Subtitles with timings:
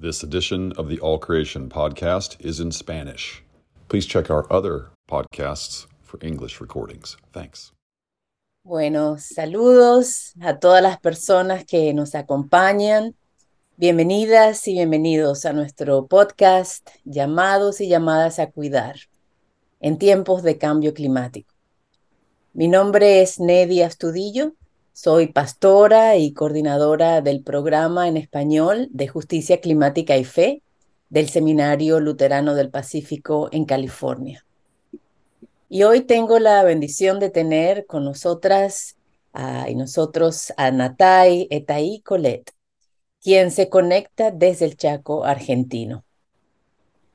[0.00, 3.42] This edition of the All Creation podcast is in Spanish.
[3.88, 7.16] Please check our other podcasts for English recordings.
[7.32, 7.72] Thanks.
[8.62, 13.16] Bueno, saludos a todas las personas que nos acompañan.
[13.76, 19.00] Bienvenidas y bienvenidos a nuestro podcast Llamados y llamadas a cuidar
[19.80, 21.52] en tiempos de cambio climático.
[22.52, 24.52] Mi nombre es Nedia Astudillo,
[25.00, 30.60] soy pastora y coordinadora del programa en español de Justicia Climática y Fe
[31.08, 34.44] del Seminario Luterano del Pacífico en California.
[35.68, 38.96] Y hoy tengo la bendición de tener con nosotras
[39.68, 42.50] y nosotros a Natay Etaí Colet,
[43.22, 46.04] quien se conecta desde el Chaco argentino.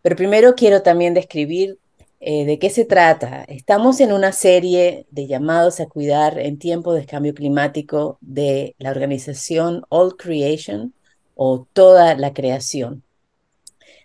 [0.01, 1.79] Pero primero quiero también describir
[2.25, 3.43] eh, de qué se trata.
[3.43, 8.91] Estamos en una serie de llamados a cuidar en tiempo de cambio climático de la
[8.91, 10.93] organización All Creation
[11.35, 13.03] o Toda la Creación.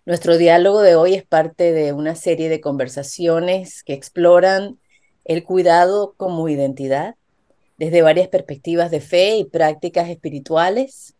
[0.04, 4.80] Nuestro diálogo de hoy es parte de una serie de conversaciones que exploran
[5.24, 7.14] el cuidado como identidad
[7.76, 11.14] desde varias perspectivas de fe y prácticas espirituales.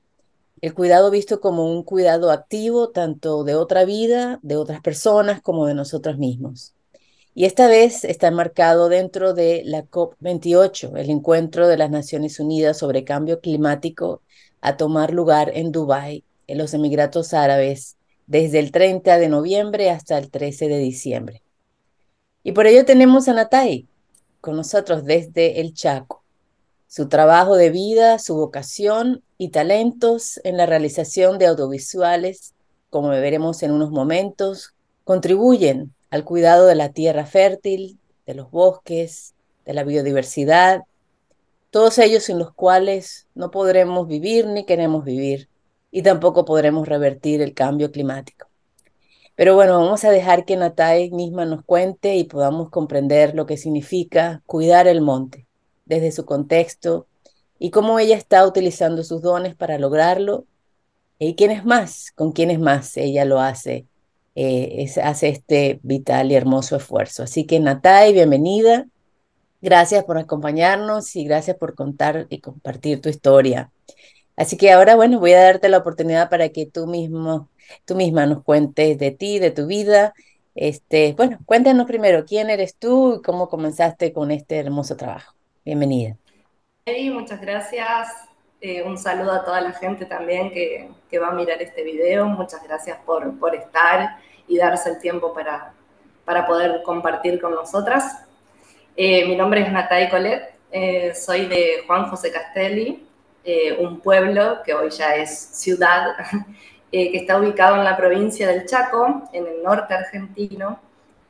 [0.61, 5.67] El cuidado visto como un cuidado activo tanto de otra vida, de otras personas, como
[5.67, 6.75] de nosotros mismos.
[7.39, 12.79] Y esta vez está marcado dentro de la COP28, el encuentro de las Naciones Unidas
[12.79, 14.23] sobre cambio climático
[14.61, 20.19] a tomar lugar en Dubái, en los Emiratos Árabes, desde el 30 de noviembre hasta
[20.19, 21.43] el 13 de diciembre.
[22.43, 23.87] Y por ello tenemos a Natay
[24.41, 26.25] con nosotros desde el Chaco.
[26.89, 32.55] Su trabajo de vida, su vocación y talentos en la realización de audiovisuales,
[32.91, 39.35] como veremos en unos momentos, contribuyen al cuidado de la tierra fértil, de los bosques,
[39.65, 40.83] de la biodiversidad,
[41.71, 45.49] todos ellos sin los cuales no podremos vivir ni queremos vivir
[45.91, 48.49] y tampoco podremos revertir el cambio climático.
[49.35, 53.57] Pero bueno, vamos a dejar que Natay misma nos cuente y podamos comprender lo que
[53.57, 55.47] significa cuidar el monte
[55.85, 57.07] desde su contexto
[57.59, 60.45] y cómo ella está utilizando sus dones para lograrlo
[61.19, 63.87] y quiénes más, con quiénes más ella lo hace,
[64.41, 67.25] eh, hace este vital y hermoso esfuerzo.
[67.25, 68.87] Así que Natay, bienvenida.
[69.61, 73.73] Gracias por acompañarnos y gracias por contar y compartir tu historia.
[74.37, 77.49] Así que ahora, bueno, voy a darte la oportunidad para que tú mismo,
[77.85, 80.15] tú misma nos cuentes de ti, de tu vida.
[80.55, 85.35] Este, bueno, cuéntanos primero quién eres tú y cómo comenzaste con este hermoso trabajo.
[85.65, 86.17] Bienvenida.
[86.85, 88.07] Hey, muchas gracias.
[88.61, 92.27] Eh, un saludo a toda la gente también que, que, va a mirar este video.
[92.27, 95.73] Muchas gracias por, por estar y darse el tiempo para,
[96.25, 98.25] para poder compartir con nosotras.
[98.97, 103.07] Eh, mi nombre es Natalie Colet, eh, soy de Juan José Castelli,
[103.45, 106.17] eh, un pueblo que hoy ya es ciudad,
[106.93, 110.81] eh, que está ubicado en la provincia del Chaco, en el norte argentino,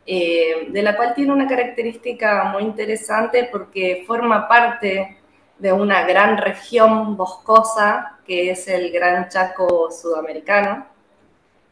[0.05, 5.19] eh, de la cual tiene una característica muy interesante porque forma parte
[5.59, 10.87] de una gran región boscosa que es el Gran Chaco sudamericano.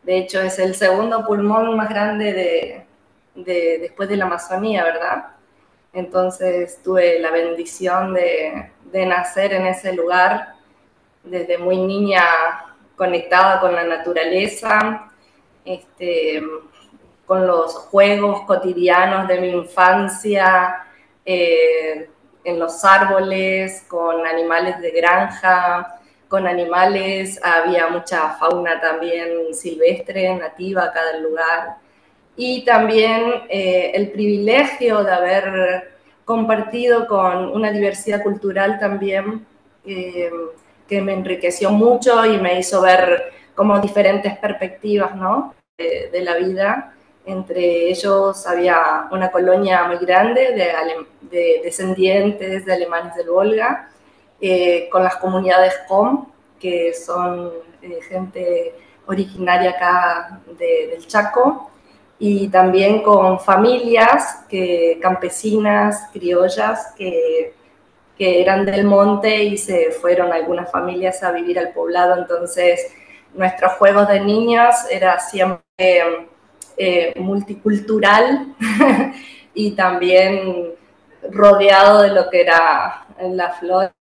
[0.07, 2.87] De hecho, es el segundo pulmón más grande
[3.35, 5.31] de, después de la Amazonía, ¿verdad?
[5.93, 10.55] Entonces tuve la bendición de, nacer en ese lugar
[11.25, 12.23] desde muy niña
[12.95, 15.11] conectada con la naturaleza,
[15.65, 16.41] este,
[17.27, 20.87] con los juegos cotidianos de mi infancia,
[21.25, 22.09] eh,
[22.45, 25.96] en los árboles, con animales de granja,
[26.29, 31.77] con animales, había mucha fauna también silvestre, nativa acá del lugar
[32.37, 39.47] y también eh, el privilegio de haber compartido con una diversidad cultural también
[39.87, 40.31] eh,
[40.87, 45.55] que me enriqueció mucho y me hizo ver como diferentes perspectivas ¿no?
[45.79, 46.93] de, la vida.
[47.25, 50.53] Entre ellos había una colonia muy grande
[51.21, 53.89] de, descendientes de alemanes del Volga,
[54.41, 56.27] eh, con las comunidades COM,
[56.59, 57.53] que son
[58.09, 58.75] gente
[59.07, 61.71] originaria acá del Chaco,
[62.19, 67.55] y también con familias que, campesinas, criollas, que,
[68.17, 72.17] que, eran del monte y se fueron algunas familias a vivir al poblado.
[72.17, 72.91] Entonces,
[73.35, 75.63] nuestros juegos de niños era siempre
[76.79, 78.55] eh, multicultural
[79.55, 80.75] y también
[81.31, 83.93] rodeado de lo que era la flora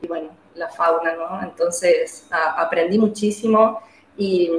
[0.00, 1.42] y bueno, la fauna, ¿no?
[1.42, 3.80] Entonces aprendí muchísimo
[4.16, 4.50] y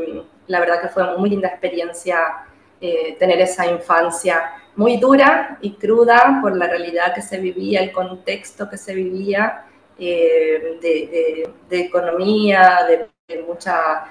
[0.48, 2.46] la verdad que fue muy linda experiencia
[2.80, 7.92] eh, tener esa infancia muy dura y cruda por la realidad que se vivía, el
[7.92, 9.66] contexto que se vivía
[9.98, 13.10] eh, de, economía, de,
[13.46, 14.06] mucha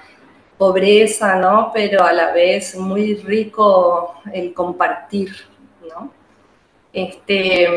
[0.57, 1.71] pobreza, ¿no?
[1.73, 5.31] Pero a la vez muy rico el compartir,
[5.89, 6.11] ¿no?
[6.93, 7.67] Este,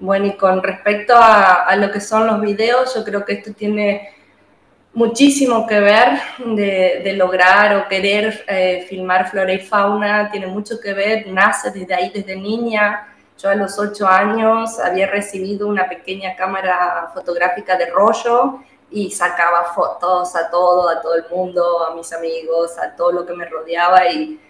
[0.00, 4.14] bueno, y con respecto a, lo que son los videos, yo creo que esto tiene
[4.94, 10.94] muchísimo que ver de, lograr o querer eh, filmar flora y fauna, tiene mucho que
[10.94, 13.06] ver, nace desde ahí, desde niña.
[13.38, 18.60] Yo a los ocho años había recibido una pequeña cámara fotográfica de rollo
[18.90, 23.26] y sacaba fotos a todo, a todo el mundo, a mis amigos, a todo lo
[23.26, 24.40] que me rodeaba y,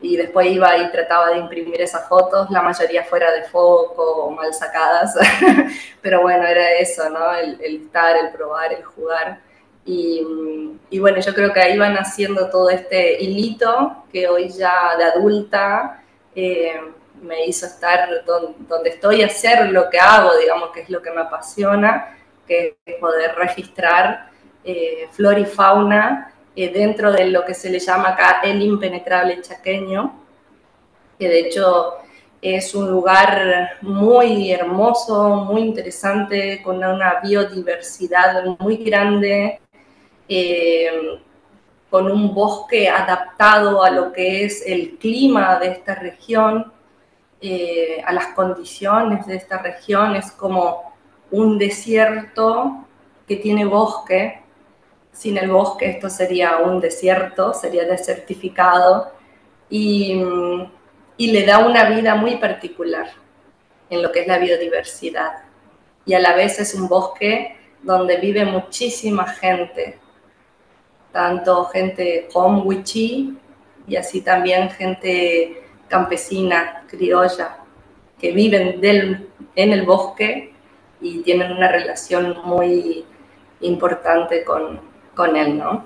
[0.00, 4.30] y después iba y trataba de imprimir esas fotos, la mayoría fuera de foco o
[4.30, 5.14] mal sacadas,
[6.02, 7.34] pero bueno, era eso, ¿no?
[7.34, 9.40] El, el estar, el probar, el jugar.
[9.88, 15.04] Y, bueno, yo creo que ahí van haciendo todo este hilito que hoy ya de
[15.04, 16.02] adulta
[16.34, 16.80] eh,
[17.22, 21.20] me hizo estar donde, estoy, hacer lo que hago, digamos, que es lo que me
[21.20, 22.18] apasiona,
[22.48, 24.30] que es poder registrar
[24.64, 29.40] eh, flora y fauna eh, dentro de lo que se le llama acá el impenetrable
[29.42, 30.22] chaqueño,
[31.18, 31.94] que de hecho
[32.40, 39.60] es un lugar muy hermoso, muy interesante, con una biodiversidad muy grande,
[40.28, 41.20] eh,
[41.90, 46.72] con un bosque adaptado a lo que es el clima de esta región,
[47.40, 50.16] eh, a las condiciones de esta región.
[50.16, 50.94] Es como
[51.30, 52.86] un desierto
[53.26, 54.42] que tiene bosque.
[55.16, 59.12] Sin el bosque esto sería un desierto, sería desertificado
[59.70, 60.14] y,
[61.16, 63.08] le da una vida muy particular
[63.88, 65.38] en lo que es la biodiversidad.
[66.04, 69.98] Y a la vez es un bosque donde vive muchísima gente,
[71.12, 73.38] tanto gente wichí
[73.88, 77.56] y así también gente campesina, criolla,
[78.20, 80.52] que viven del, en el bosque
[81.00, 83.06] y tienen una relación muy
[83.60, 84.85] importante con,
[85.16, 85.84] con él, ¿no?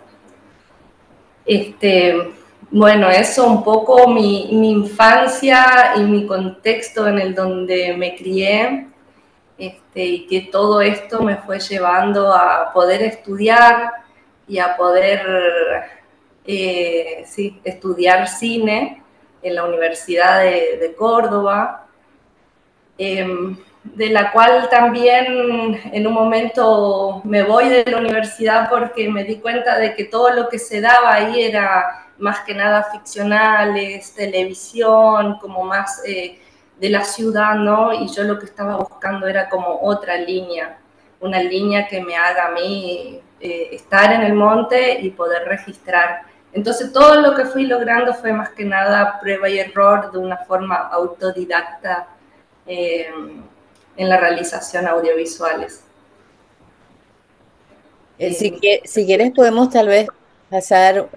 [1.46, 2.32] Este,
[2.70, 8.88] bueno, eso un poco mi, infancia y mi contexto en el donde me crié,
[9.56, 13.90] este, y que todo esto me fue llevando a poder estudiar,
[14.50, 15.22] y a poder
[16.44, 17.24] eh,
[17.62, 19.00] estudiar cine
[19.42, 21.86] en la Universidad de, Córdoba,
[22.98, 29.24] em, de la cual también en un momento me voy de la universidad porque me
[29.24, 34.14] di cuenta de que todo lo que se daba ahí era más que nada ficcionales,
[34.14, 36.38] televisión, como más eh,
[36.78, 37.92] de la ciudad, ¿no?
[37.92, 40.78] Y yo lo que estaba buscando era como otra línea,
[41.20, 46.22] una línea que me haga a mí eh, estar en el monte y poder registrar.
[46.52, 50.36] Entonces todo lo que fui logrando fue más que nada prueba y error de una
[50.38, 52.08] forma autodidacta
[52.66, 53.08] eh,
[54.00, 55.82] en la realización audiovisuales.
[58.18, 60.08] Eh, si, si, quieres podemos tal vez
[60.50, 61.08] pasar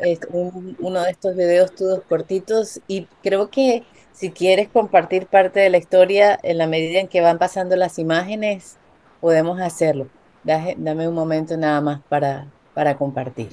[0.80, 3.84] uno de estos videos todos cortitos y creo que
[4.14, 7.98] si quieres compartir parte de la historia en la medida en que van pasando las
[8.00, 8.78] imágenes,
[9.20, 10.08] podemos hacerlo
[10.44, 13.50] dame un momento nada más para, para compartir.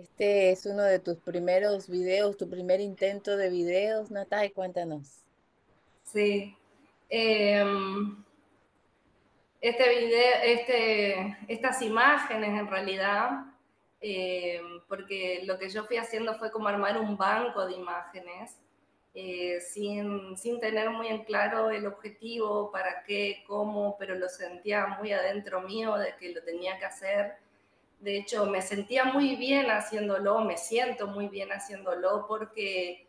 [0.00, 5.24] Este es uno de tus primeros videos, tu primer intento de videos, Natalia, cuéntanos.
[6.04, 6.56] Sí.
[7.10, 8.24] Em,
[9.60, 13.30] este video, este, estas imágenes en realidad,
[14.00, 18.56] eh, porque lo que yo fui haciendo fue como armar un banco de imágenes,
[19.12, 24.86] eh, sin, sin, tener muy en claro el objetivo, para qué, cómo, pero lo sentía
[24.86, 27.49] muy adentro mío de que lo tenía que hacer.
[28.00, 33.06] De hecho, me sentía muy bien haciéndolo, me siento muy bien haciéndolo porque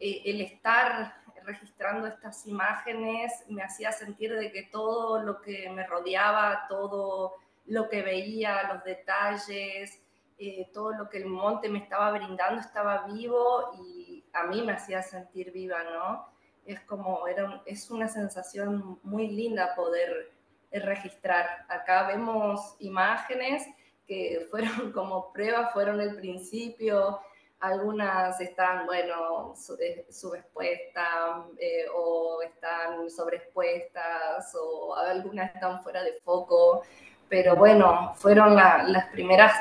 [0.00, 1.14] eh, el estar
[1.44, 7.88] registrando estas imágenes me hacía sentir de que todo lo que me rodeaba, todo lo
[7.88, 10.02] que veía, los detalles,
[10.38, 14.72] eh, todo lo que el monte me estaba brindando estaba vivo y a mí me
[14.72, 16.26] hacía sentir viva, ¿no?
[16.64, 20.32] Es como, era, es una sensación muy linda poder
[20.72, 21.64] registrar.
[21.68, 23.66] Acá vemos imágenes
[24.06, 27.20] que fueron como pruebas, fueron el principio,
[27.60, 36.82] algunas están, bueno, eh, subexpuestas eh, o están sobreexpuestas o algunas están fuera de foco,
[37.28, 39.52] pero bueno, fueron las primeras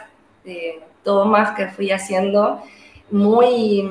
[0.43, 2.61] eh, tomas que fui haciendo
[3.09, 3.87] muy,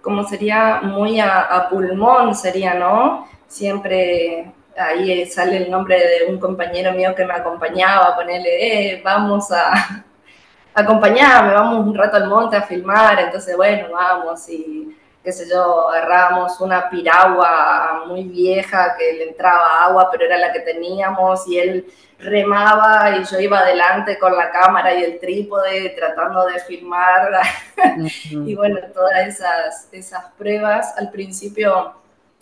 [0.00, 3.28] como sería, muy a, pulmón sería, ¿no?
[3.46, 9.50] Siempre ahí sale el nombre de un compañero mío que me acompañaba, ponerle, eh, vamos
[9.52, 10.04] a
[10.74, 15.88] acompañarme, vamos un rato al monte a filmar, entonces bueno, vamos y qué sé yo,
[15.88, 21.58] agarramos una piragua muy vieja que le entraba agua, pero era la que teníamos y
[21.58, 21.86] él
[22.18, 27.40] remaba y yo iba adelante con la cámara y el trípode tratando de filmar.
[28.30, 31.94] y bueno, todas esas, esas pruebas al principio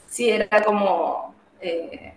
[0.06, 2.14] sí era como, eh,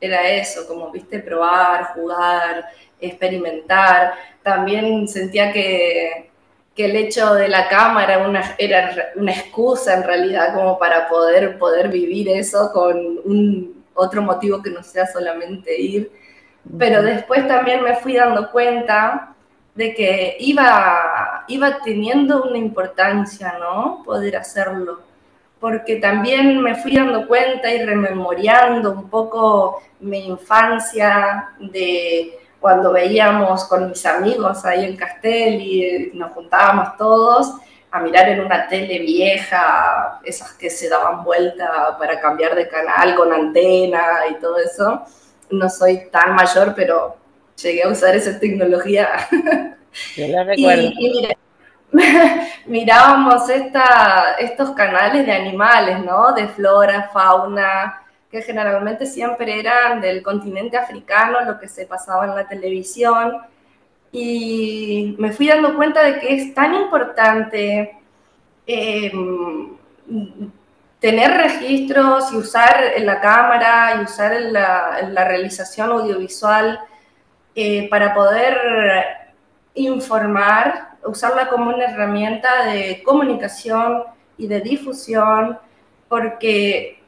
[0.00, 2.66] era eso, como, viste, probar, jugar,
[3.00, 4.14] experimentar.
[4.42, 6.30] También sentía que
[6.74, 11.58] que el hecho de la cámara una, era una excusa en realidad como para poder,
[11.58, 16.12] poder vivir eso con un otro motivo que no sea solamente ir.
[16.78, 19.34] Pero después también me fui dando cuenta
[19.74, 24.02] de que iba, iba teniendo una importancia, ¿no?
[24.04, 25.00] Poder hacerlo.
[25.60, 33.64] Porque también me fui dando cuenta y rememorando un poco mi infancia de cuando veíamos
[33.64, 37.54] con mis amigos ahí en Castel y nos juntábamos todos
[37.90, 43.14] a mirar en una tele vieja, esas que se daban vuelta para cambiar de canal
[43.16, 45.02] con antena y todo eso.
[45.50, 47.16] No soy tan mayor, pero
[47.60, 49.08] llegué a usar esa tecnología.
[50.16, 50.82] Yo la recuerdo.
[50.82, 51.28] Y,
[52.66, 56.32] mirábamos estos canales de animales, ¿no?
[56.32, 62.34] De flora, fauna, que generalmente siempre eran del continente africano, lo que se pasaba en
[62.34, 63.38] la televisión.
[64.12, 67.96] Y me fui dando cuenta de que es tan importante
[68.66, 69.76] em,
[71.00, 76.80] tener registros y usar la cámara y usar la, la realización audiovisual
[77.54, 78.56] eh, para poder
[79.74, 84.04] informar, usarla como una herramienta de comunicación
[84.36, 85.58] y de difusión,
[86.08, 87.02] porque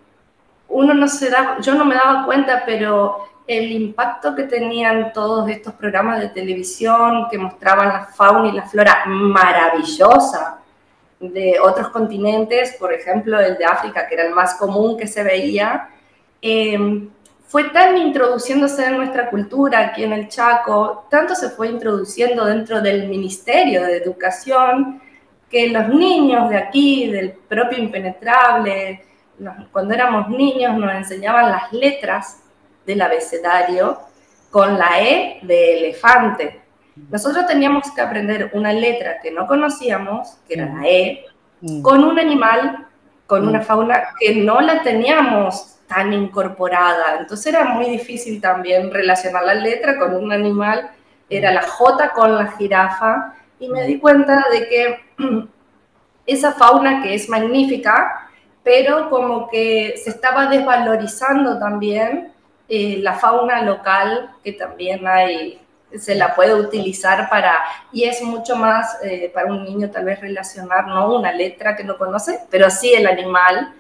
[0.69, 5.49] uno no se da, yo no me daba cuenta, pero el impacto que tenían todos
[5.49, 10.61] estos programas de televisión que mostraban la fauna y la flora maravillosa
[11.21, 15.23] de otros continentes, por ejemplo el de África, que era el más común que se
[15.23, 15.89] veía,
[16.41, 17.09] em,
[17.53, 22.81] fue tan introduciéndose en nuestra cultura aquí en el Chaco, tanto se fue introduciendo dentro
[22.81, 25.03] del Ministerio de Educación,
[25.51, 29.05] que los niños de aquí, del propio impenetrable,
[29.71, 32.41] cuando éramos niños nos enseñaban las letras
[32.87, 33.99] del abecedario
[34.51, 36.63] con la E de elefante.
[37.11, 41.27] Nosotros teníamos que aprender una letra que no conocíamos, que era la E,
[41.61, 41.83] mm.
[41.83, 42.87] con un animal,
[43.27, 43.65] con una mm.
[43.65, 45.73] fauna que no la teníamos
[46.13, 47.19] incorporada.
[47.21, 50.91] Entonces era muy difícil también relacionar la letra con un animal.
[51.29, 53.35] Era la J con la jirafa.
[53.59, 55.01] Y me di cuenta de que
[56.27, 58.29] esa fauna que es magnífica,
[58.63, 62.33] pero como que se estaba desvalorizando también
[62.69, 65.61] eh, la fauna local, que también hay,
[65.99, 67.59] se la puede utilizar para,
[67.93, 71.85] y es mucho más eh, para un niño tal vez relacionar, no una letra que
[71.85, 73.75] no conoce, pero sí el animal,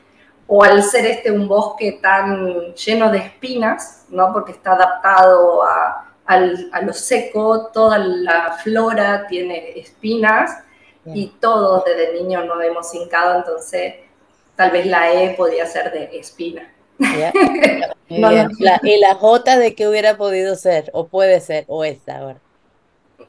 [0.46, 4.32] o al ser este un bosque tan lleno de espinas, ¿no?
[4.32, 10.58] porque está adaptado a, a lo seco, toda la flora tiene espinas,
[11.04, 13.94] y todos desde niños nos hemos hincado, entonces
[14.56, 16.72] Tal vez la E podía ser de espina.
[18.08, 20.90] ¿Y la J de qué hubiera podido ser?
[20.92, 21.64] ¿O puede ser?
[21.68, 22.38] ¿O es ahora?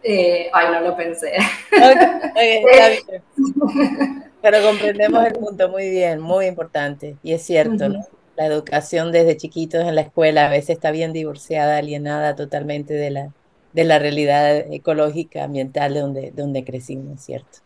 [0.03, 1.33] Eh, ay, no lo pensé.
[4.43, 7.15] Pero comprendemos el punto muy bien, muy importante.
[7.23, 8.05] Y es cierto, ¿no?
[8.35, 13.09] La educación desde chiquitos en la escuela a veces está bien divorciada, alienada totalmente de
[13.09, 13.31] la,
[13.73, 17.59] de la realidad ecológica, ambiental de donde, donde crecimos, ¿cierto?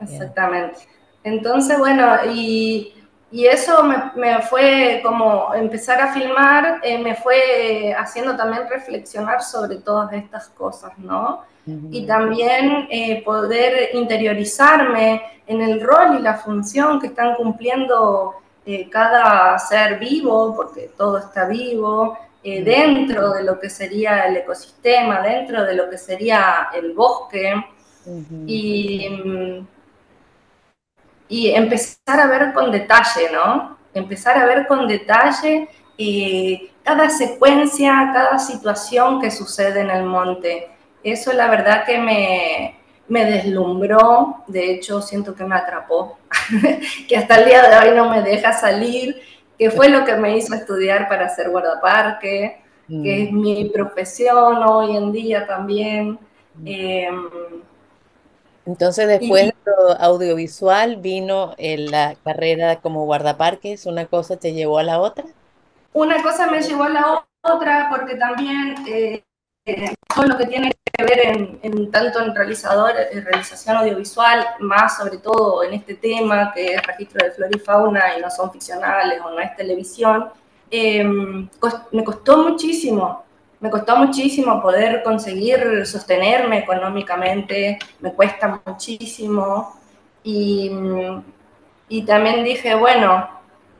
[0.00, 0.80] Exactamente.
[1.24, 2.92] Entonces, bueno, y,
[3.32, 10.12] eso me, fue como empezar a filmar, eh, me fue haciendo también reflexionar sobre todas
[10.12, 11.42] estas cosas, ¿no?
[11.90, 18.88] Y también eh, poder interiorizarme en el rol y la función que están cumpliendo eh,
[18.88, 25.64] cada ser vivo, porque todo está vivo, dentro de lo que sería el ecosistema, dentro
[25.64, 27.52] de lo que sería el bosque.
[28.46, 29.75] Y mm, y
[31.28, 33.76] empezar a ver con detalle, ¿no?
[33.94, 35.68] Empezar a ver con detalle
[35.98, 40.68] eh, cada secuencia, cada situación que sucede en el monte.
[41.02, 42.76] Eso la verdad que me,
[43.08, 46.18] me deslumbró, de hecho siento que me atrapó,
[47.08, 49.20] que hasta el día de hoy no me deja salir,
[49.58, 53.40] que fue lo que me hizo estudiar para ser guardaparque, que es mm.
[53.40, 56.18] mi profesión hoy en día también.
[56.54, 56.66] Mm.
[56.66, 57.28] Em,
[58.66, 64.82] entonces, después de lo audiovisual, vino la carrera como guardaparques, una cosa te llevó a
[64.82, 65.24] la otra.
[65.92, 69.22] una cosa me llevó a la otra porque también eh,
[70.14, 75.18] todo lo que tiene que ver en, tanto en realizador, en realización audiovisual, más sobre
[75.18, 79.20] todo en este tema que es registro de flora y fauna y no son ficcionales
[79.24, 80.30] o no es televisión,
[80.70, 81.48] em,
[81.92, 83.25] me costó muchísimo,
[83.66, 89.74] me costó muchísimo poder conseguir sostenerme económicamente, me cuesta muchísimo
[90.22, 90.70] y,
[91.88, 93.28] y también dije, bueno,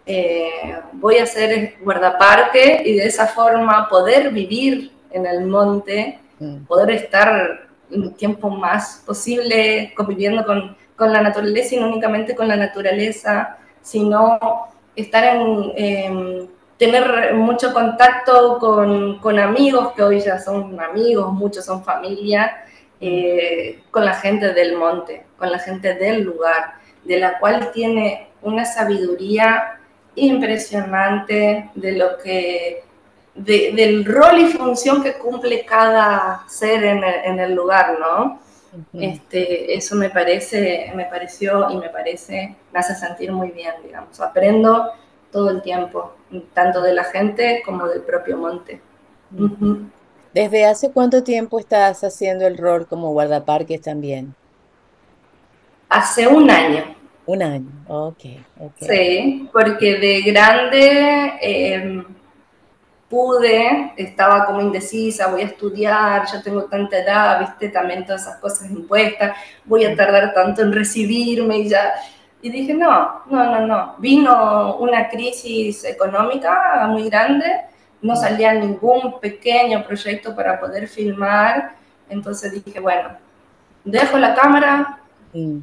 [0.04, 6.64] eh, voy a hacer guardaparque y de esa forma poder vivir en el monte, mm.
[6.64, 12.48] poder estar el tiempo más posible conviviendo con, con, la naturaleza y no únicamente con
[12.48, 14.36] la naturaleza, sino
[14.96, 21.82] estar en, tener mucho contacto con, con, amigos que hoy ya son amigos, muchos son
[21.82, 22.64] familia,
[23.00, 28.28] eh, con la gente del monte, con la gente del lugar, de la cual tiene
[28.42, 29.78] una sabiduría
[30.14, 32.84] impresionante de lo que,
[33.34, 38.40] del rol y función que cumple cada ser en el, lugar, ¿no?
[38.94, 44.18] este, eso me parece, me pareció y me parece, me hace sentir muy bien, digamos.
[44.20, 44.90] Aprendo
[45.30, 46.12] todo el tiempo,
[46.54, 48.80] tanto de la gente como del propio monte.
[50.32, 54.34] ¿Desde hace cuánto tiempo estás haciendo el rol como guardaparques también?
[55.88, 56.96] Hace un año.
[57.26, 58.24] Un año, ok.
[58.60, 58.88] okay.
[58.88, 62.04] Sí, porque de grande em,
[63.08, 68.36] pude, estaba como indecisa, voy a estudiar, yo tengo tanta edad, viste, también todas esas
[68.36, 71.94] cosas impuestas, voy a tardar tanto en recibirme y ya.
[72.42, 73.94] Y dije, no, no, no, no.
[73.98, 77.46] Vino una crisis económica muy grande,
[78.02, 81.74] no salía ningún pequeño proyecto para poder filmar,
[82.08, 83.10] entonces dije, bueno,
[83.84, 85.00] dejo la cámara
[85.32, 85.58] mm.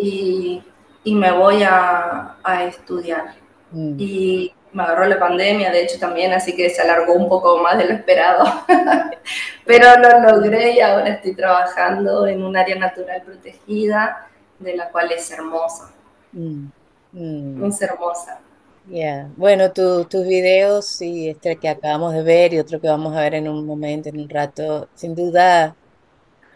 [0.00, 0.62] y
[1.04, 3.34] y me voy a, a estudiar.
[3.70, 3.94] Mm.
[3.98, 7.78] Y me agarró la pandemia, de hecho también, así que se alargó un poco más
[7.78, 8.44] de lo esperado.
[9.66, 14.26] Pero lo logré y ahora estoy trabajando en un área natural protegida,
[14.58, 15.90] de la cual es hermosa.
[16.32, 16.66] Mm.
[17.12, 17.72] Mm.
[17.80, 18.40] Hermosa.
[18.88, 19.30] Yeah.
[19.36, 23.34] Bueno, tus videos, sí, este que acabamos de ver y otro que vamos a ver
[23.34, 25.76] en un momento, en un rato, sin duda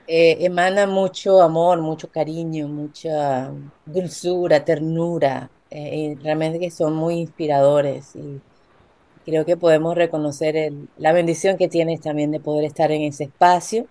[0.07, 3.51] eh, emana mucho amor, mucho cariño, mucha
[3.87, 5.51] dulzura, ternura.
[5.71, 8.41] Eh, realmente que son muy inspiradores y
[9.25, 13.87] creo que podemos reconocer la bendición que tienes también de poder estar en ese espacio,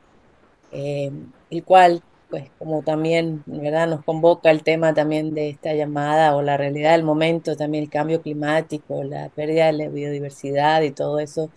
[0.72, 1.12] eh,
[1.50, 2.02] el cual,
[2.34, 3.88] pues como también, ¿verdad?
[3.88, 7.92] Nos convoca el tema también de esta llamada o la realidad del momento, también el
[7.92, 11.52] cambio climático, la pérdida de la biodiversidad y todo eso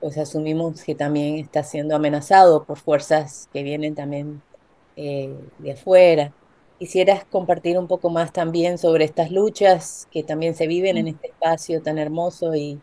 [0.00, 4.40] pues asumimos que también está siendo amenazado por fuerzas que vienen también
[4.96, 6.32] eh, de afuera.
[6.78, 11.26] Quisieras compartir un poco más también sobre estas luchas que también se viven en este
[11.28, 12.80] espacio tan hermoso y,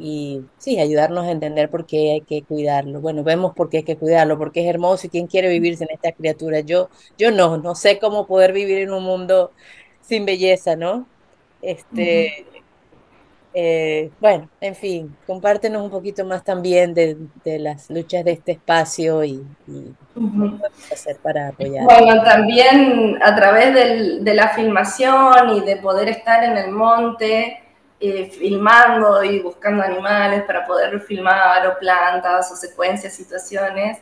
[0.00, 3.00] y sí, ayudarnos a entender por qué hay que cuidarlo.
[3.00, 5.88] Bueno, vemos por qué hay que cuidarlo, porque es hermoso y quién quiere vivir sin
[5.90, 6.60] esta criatura.
[6.60, 9.52] Yo, yo no, no sé cómo poder vivir en un mundo
[10.00, 11.06] sin belleza, ¿no?
[11.60, 12.46] Este,
[13.52, 19.22] eh, bueno, en fin, compártenos un poquito más también de, las luchas de este espacio
[19.22, 19.94] y, y
[20.90, 21.84] hacer para apoyar.
[21.84, 27.58] Bueno, también a través de la filmación y de poder estar en el monte
[28.00, 33.98] eh, filmando y buscando animales para poder filmar o plantas o secuencias, situaciones,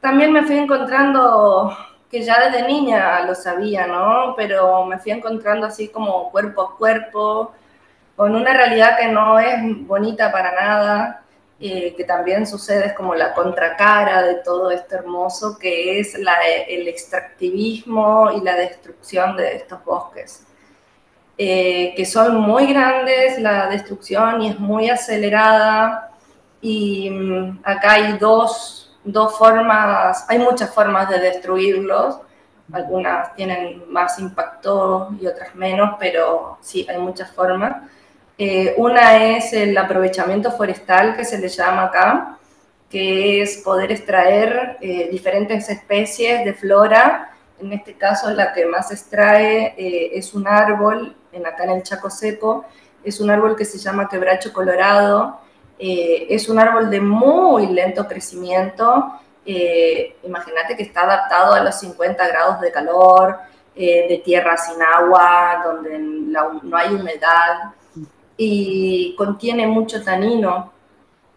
[0.00, 1.76] también me fui encontrando
[2.10, 4.34] que ya desde niña lo sabía, ¿no?
[4.36, 7.52] Pero me fui encontrando así como cuerpo a cuerpo
[8.16, 11.24] con una realidad que no es bonita para nada,
[11.60, 16.36] eh, que también sucede es como la contracara de todo esto hermoso, que es la,
[16.68, 20.46] el extractivismo y la destrucción de estos bosques,
[21.36, 26.10] eh, que son muy grandes, la destrucción y es muy acelerada,
[26.60, 32.18] y mm, acá hay dos, dos formas, hay muchas formas de destruirlos,
[32.72, 37.82] algunas tienen más impacto y otras menos, pero sí, hay muchas formas.
[38.38, 42.38] Eh, una es el aprovechamiento forestal, que se le llama acá,
[42.88, 47.30] que es poder extraer eh, diferentes especies de flora.
[47.60, 51.82] En este caso, la que más extrae eh, es un árbol, en acá en el
[51.82, 52.64] Chaco Seco,
[53.02, 55.40] es un árbol que se llama quebracho colorado.
[55.78, 59.12] es un árbol de muy lento crecimiento.
[60.22, 63.38] Imagínate que está adaptado a los 50 grados de calor,
[63.74, 67.72] de tierra sin agua, donde no hay humedad
[68.36, 70.72] y contiene mucho tanino.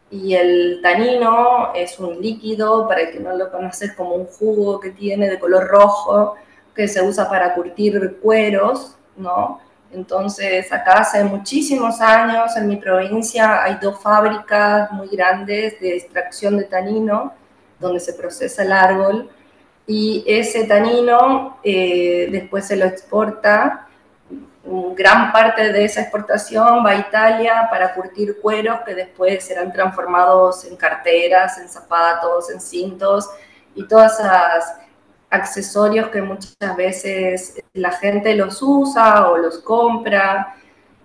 [0.10, 4.80] Y el tanino es un líquido, para el que no lo conoces, como un jugo
[4.80, 6.36] que tiene de color rojo,
[6.74, 9.60] que se usa para curtir cueros, ¿no?
[9.92, 16.58] Entonces, acá hace muchísimos años en mi provincia hay dos fábricas muy grandes de extracción
[16.58, 17.34] de tanino,
[17.80, 19.30] donde se procesa el árbol,
[19.86, 23.88] y ese tanino eh, después se lo exporta.
[24.66, 30.66] Gran parte de esa exportación va a Italia para curtir cueros que después serán transformados
[30.66, 33.30] en carteras, en zapatos, en cintos
[33.74, 34.76] y todas esas
[35.30, 40.56] accesorios que muchas veces la gente los usa o los compra,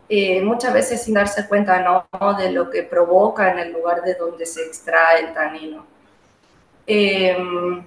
[0.09, 2.35] eh, muchas veces sin darse cuenta ¿no?
[2.35, 5.87] de lo que provoca en el lugar de donde se extrae el tanino.
[6.87, 7.85] Em,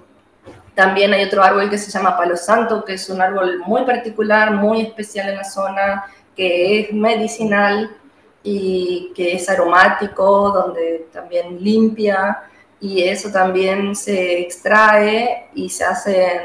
[0.74, 4.52] también hay otro árbol que se llama palo santo, que es un árbol muy particular,
[4.52, 7.96] muy especial en la zona, que es medicinal
[8.44, 12.44] y que es aromático, donde también limpia
[12.80, 16.42] y eso también se extrae y se hacen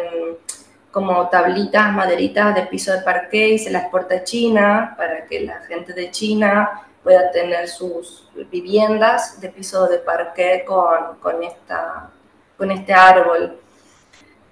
[0.90, 5.40] como tablitas, maderitas de piso de parqué y se las exporta a China para que
[5.40, 12.10] la gente de China pueda tener sus viviendas de piso de parqué con, con, esta,
[12.56, 13.58] con este árbol.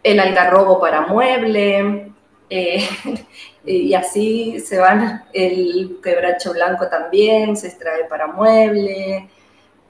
[0.03, 2.13] El algarrobo para mueble,
[2.49, 2.89] eh,
[3.65, 9.29] y así se van, el quebracho blanco también se extrae para mueble,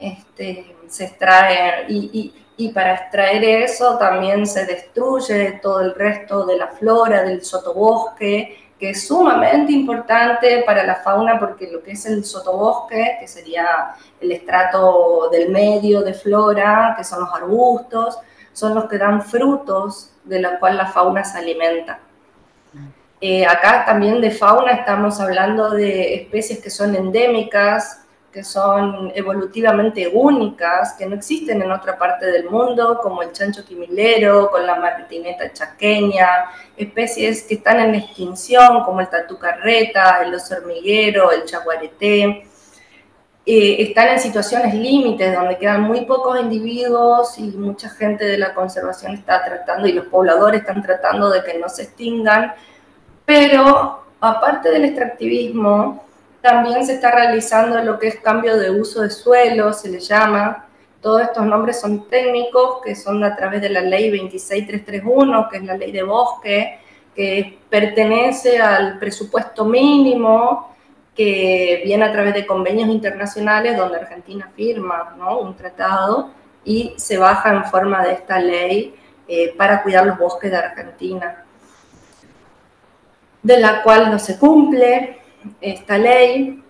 [0.00, 2.34] este, se extrae y,
[2.74, 8.90] para extraer eso también se destruye todo el resto de la flora del sotobosque, que
[8.90, 14.32] es sumamente importante para la fauna porque lo que es el sotobosque, que sería el
[14.32, 18.18] estrato del medio de flora, que son los arbustos,
[18.52, 22.00] son los que dan frutos de los cuales la fauna se alimenta.
[23.20, 28.02] Eh, acá también de fauna estamos hablando de especies que son endémicas,
[28.38, 33.64] que son evolutivamente únicas, que no existen en otra parte del mundo, como el chancho
[33.64, 36.44] quimilero, con la martineta chaqueña,
[36.76, 42.44] especies que están en extinción, como el tatu carreta, el oso hormiguero, el chaguareté.
[43.44, 48.54] Eh, están en situaciones límites donde quedan muy pocos individuos y mucha gente de la
[48.54, 52.54] conservación está tratando y los pobladores están tratando de que no se extingan,
[53.24, 56.04] pero aparte del extractivismo,
[56.48, 60.64] también se está realizando lo que es cambio de uso de suelo, se le llama.
[61.02, 65.64] Todos estos nombres son técnicos que son a través de la ley 26331, que es
[65.64, 66.78] la ley de bosque,
[67.14, 70.74] que pertenece al presupuesto mínimo
[71.14, 76.30] que viene a través de convenios internacionales donde Argentina firma un tratado
[76.64, 78.94] y se baja en forma de esta ley
[79.26, 81.44] eh, para cuidar los bosques de Argentina,
[83.42, 85.17] de la cual no se cumple,
[85.60, 86.62] esta ley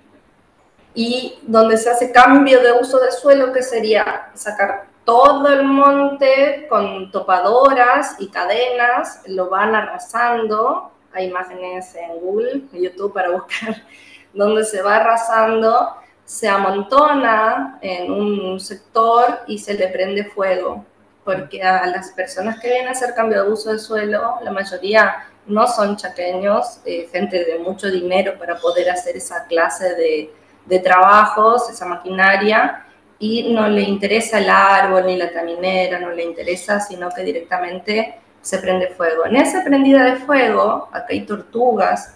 [0.94, 6.66] y donde se hace cambio de uso de suelo, que sería sacar todo el monte
[6.68, 10.90] con topadoras y cadenas, lo van arrasando.
[11.12, 13.76] Hay imágenes en Google, en YouTube para buscar,
[14.34, 20.84] donde se va arrasando, se amontona en un sector y se le prende fuego.
[21.24, 25.26] Porque a las personas que vienen a hacer cambio de uso de suelo, la mayoría
[25.48, 30.32] no son chaqueños, eh, gente de mucho dinero para poder hacer esa clase de,
[30.66, 32.84] de, trabajos, esa maquinaria,
[33.18, 38.20] y no le interesa el árbol ni la caminera, no le interesa, sino que directamente
[38.40, 39.26] se prende fuego.
[39.26, 42.14] En esa prendida de fuego, acá hay tortugas,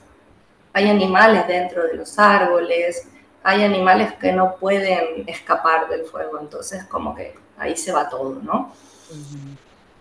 [0.72, 3.08] hay animales dentro de los árboles,
[3.42, 8.40] hay animales que no pueden escapar del fuego, entonces como que ahí se va todo,
[8.42, 8.72] ¿no?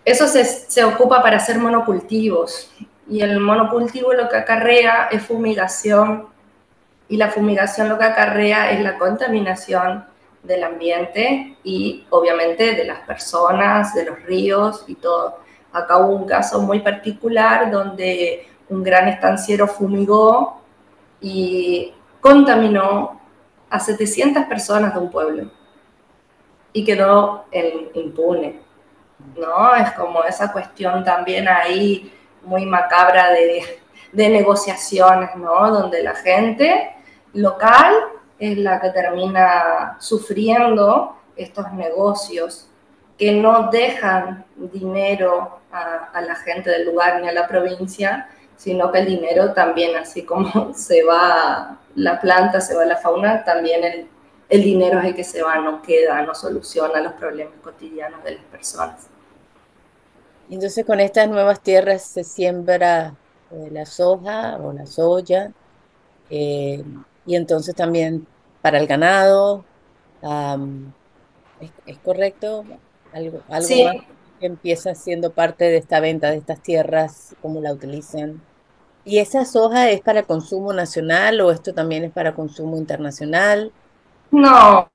[0.04, 2.72] Eso se, se, ocupa para hacer monocultivos
[3.12, 6.28] y el monocultivo lo que acarrea es fumigación
[7.10, 10.06] y la fumigación lo que acarrea es la contaminación
[10.42, 15.40] del ambiente y obviamente de las personas, de los ríos y todo.
[15.74, 20.62] Acá hubo un caso muy particular donde un gran estanciero fumigó
[21.20, 23.20] y contaminó
[23.68, 25.50] a 700 personas de un pueblo
[26.72, 27.44] y quedó
[27.92, 28.58] impune.
[29.36, 29.74] ¿no?
[29.74, 32.10] Es como esa cuestión también ahí
[32.44, 33.78] muy macabra de,
[34.12, 35.70] negociaciones, ¿no?
[35.70, 36.94] Donde la gente
[37.32, 37.94] local
[38.38, 42.68] es la que termina sufriendo estos negocios
[43.16, 48.98] que no dejan dinero a, la gente del lugar ni a la provincia, sino que
[48.98, 54.08] el dinero también, así como se va la planta, se va la fauna, también el,
[54.48, 58.34] el dinero es el que se va, no queda, no soluciona los problemas cotidianos de
[58.34, 59.11] las personas.
[60.54, 63.14] Entonces con estas nuevas tierras se siembra
[63.50, 65.50] eh, la soja o la soya
[66.28, 66.84] eh,
[67.24, 68.26] y entonces también
[68.60, 69.64] para el ganado.
[71.86, 72.64] ¿es, correcto?
[73.12, 74.04] Algo, algo más
[74.38, 78.42] que empieza siendo parte de esta venta de estas tierras, cómo la utilizan.
[79.04, 83.72] ¿Y esa soja es para consumo nacional o esto también es para consumo internacional?
[84.32, 84.90] No,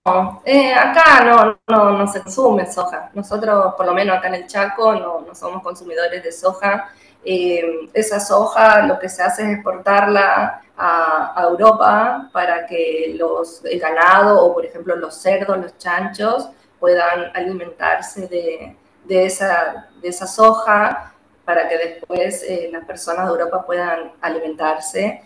[0.46, 3.12] eh, acá no, no, no, se consume soja.
[3.14, 6.90] Nosotros, por lo menos acá en el Chaco, no, somos consumidores de soja.
[7.24, 13.80] Eh, esa soja lo que se hace es exportarla a, Europa para que los, el
[13.80, 20.26] ganado o, por ejemplo, los cerdos, los chanchos, puedan alimentarse de, de, esa, de esa
[20.26, 21.14] soja
[21.46, 25.22] para que después eh, las personas de Europa puedan alimentarse.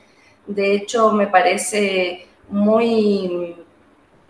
[0.45, 3.61] De hecho, me parece muy,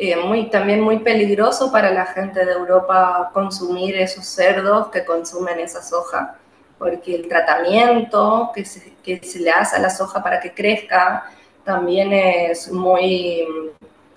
[0.03, 5.59] eh, muy, también muy peligroso para la gente de Europa consumir esos cerdos que consumen
[5.59, 6.39] esa soja,
[6.79, 11.25] porque el tratamiento que se, que se le hace a la soja para que crezca
[11.63, 13.45] también es muy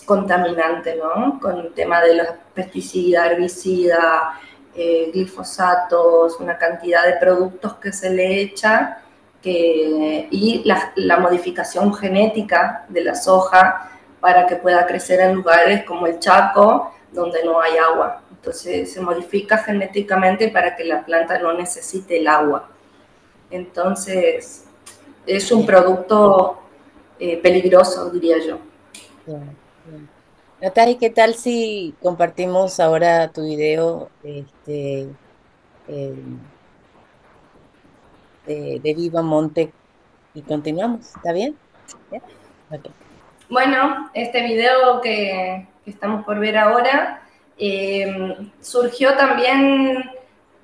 [0.06, 1.38] contaminante, ¿no?
[1.38, 4.38] Con el tema de los pesticidas, herbicidas,
[4.74, 9.02] eh, glifosatos, una cantidad de productos que se le echa
[9.42, 13.90] y la, modificación genética de la soja
[14.24, 18.22] para que pueda crecer en lugares como el Chaco, donde no hay agua.
[18.30, 22.70] Entonces se modifica genéticamente para que la planta no necesite el agua.
[23.50, 24.64] Entonces
[25.26, 26.58] es un producto
[27.18, 28.60] eh, peligroso, diría yo.
[30.62, 35.00] Natalia, ¿qué tal si compartimos ahora tu video este,
[35.87, 36.38] em,
[38.46, 39.70] de, Viva Monte
[40.32, 41.14] y continuamos?
[41.14, 41.58] ¿Está bien?
[43.50, 47.22] Bueno, este video que, estamos por ver ahora
[47.59, 50.11] em, surgió también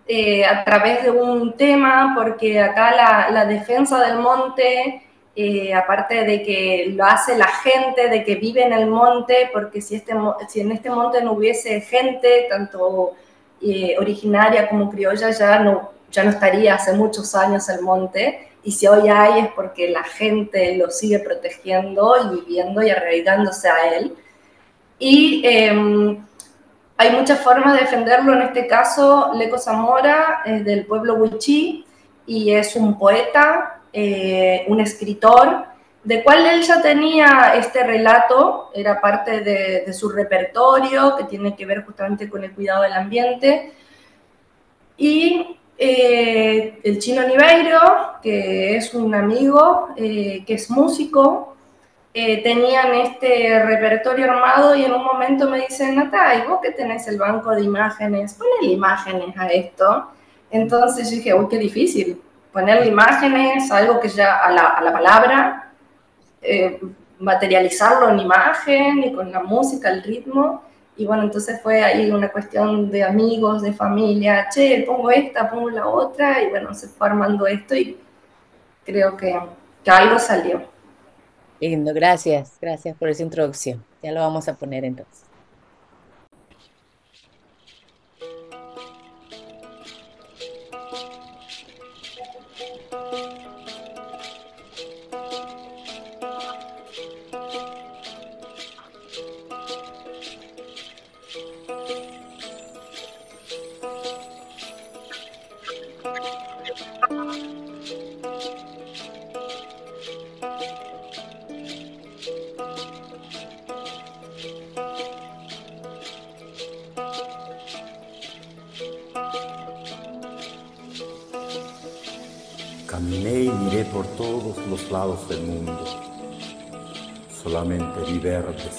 [0.08, 5.02] eh, a través de un tema, porque acá la, defensa del monte
[5.36, 9.82] eh, aparte de que lo hace la gente, de que vive en el monte, porque
[9.82, 13.12] si, este, en este monte no hubiese gente, tanto
[13.60, 18.49] eh, originaria como criolla, ya no, ya no estaría hace muchos años el monte.
[18.62, 23.68] Y si hoy hay es porque la gente lo sigue protegiendo y viviendo y arraigándose
[23.68, 24.14] a él.
[24.98, 26.24] Y em,
[26.96, 28.34] hay muchas formas de defenderlo.
[28.34, 31.86] En este caso, Leco Zamora es del pueblo Huichí
[32.26, 35.64] y es un poeta, eh, un escritor,
[36.04, 41.66] de cual él ya tenía este relato, era parte de, su repertorio, que tiene que
[41.66, 43.72] ver justamente con el cuidado del ambiente.
[44.96, 51.56] Y eh, el chino Niveiro, que es un amigo, eh, que es músico,
[52.12, 57.18] tenían este repertorio armado y en un momento me dicen, Nata, vos que tenés el
[57.18, 58.34] banco de imágenes?
[58.34, 60.10] Ponle imágenes a esto.
[60.50, 62.20] Entonces yo dije, uy, qué difícil,
[62.52, 65.72] ponerle imágenes, algo que ya a la, a la palabra,
[66.42, 66.80] eh,
[67.18, 70.62] materializarlo en imagen y con la música, el ritmo.
[71.00, 75.70] Y bueno, entonces fue ahí una cuestión de amigos, de familia, che, pongo esta, pongo
[75.70, 77.96] la otra, y bueno, se fue armando esto y
[78.84, 79.34] creo que,
[79.82, 80.62] que algo salió.
[81.58, 83.82] Lindo, gracias, gracias por esa introducción.
[84.02, 85.29] Ya lo vamos a poner entonces.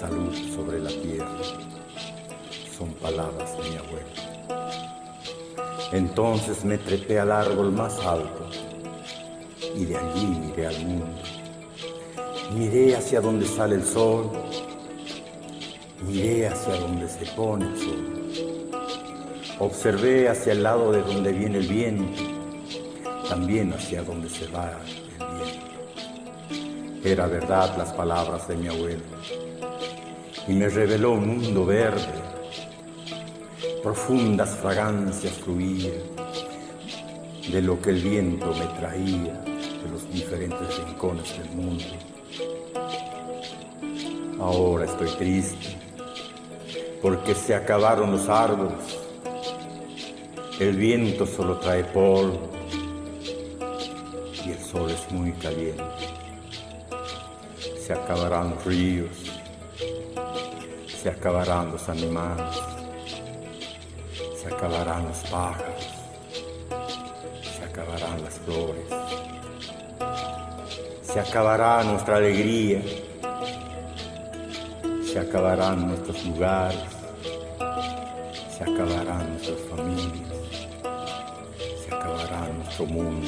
[0.02, 1.30] Salud sobre la tierra.
[2.76, 4.08] Son palabras de mi abuelo.
[5.92, 8.50] Entonces me trepé al árbol más alto
[9.76, 11.22] y de allí miré al mundo.
[12.56, 14.32] Miré hacia donde sale el sol,
[16.08, 18.32] miré hacia donde se pone el sol.
[19.60, 22.24] Observé hacia el lado de donde viene el viento
[23.30, 24.80] también hacia donde se va el
[25.38, 27.08] viento.
[27.08, 29.04] Era verdad las palabras de mi abuelo
[30.48, 32.22] y me reveló un mundo verde.
[33.84, 35.94] Profundas fragancias fluían
[37.52, 41.84] de lo que el viento me traía de los diferentes rincones del mundo.
[44.40, 45.78] Ahora estoy triste
[47.02, 48.98] porque se acabaron los árboles.
[50.60, 52.52] El viento solo trae polvo
[54.72, 55.84] sol es muy caliente.
[57.86, 59.10] Se acabarán los ríos,
[61.02, 62.56] se acabarán los animales,
[64.40, 65.88] se acabarán los pájaros,
[67.58, 68.86] se acabarán las flores.
[71.02, 72.84] se acabará nuestra alegría,
[75.04, 76.80] se acabarán nuestros lugares,
[78.56, 80.30] se acabarán nuestras familias,
[81.84, 83.28] se acabará nuestro mundo.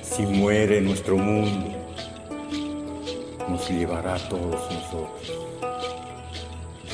[0.00, 1.76] Si muere nuestro mundo,
[3.46, 5.41] nos llevará a todos nosotros.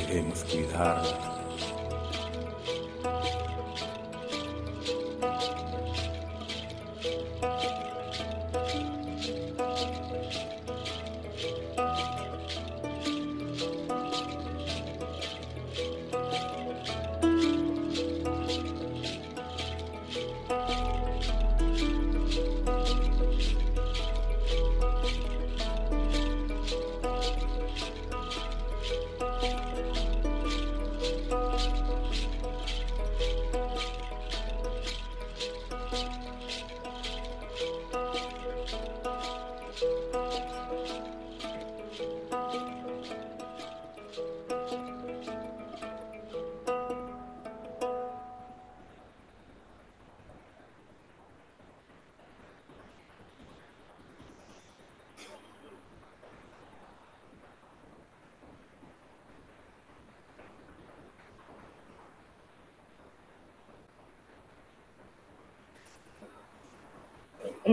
[0.09, 1.28] Debemos cuidarlo.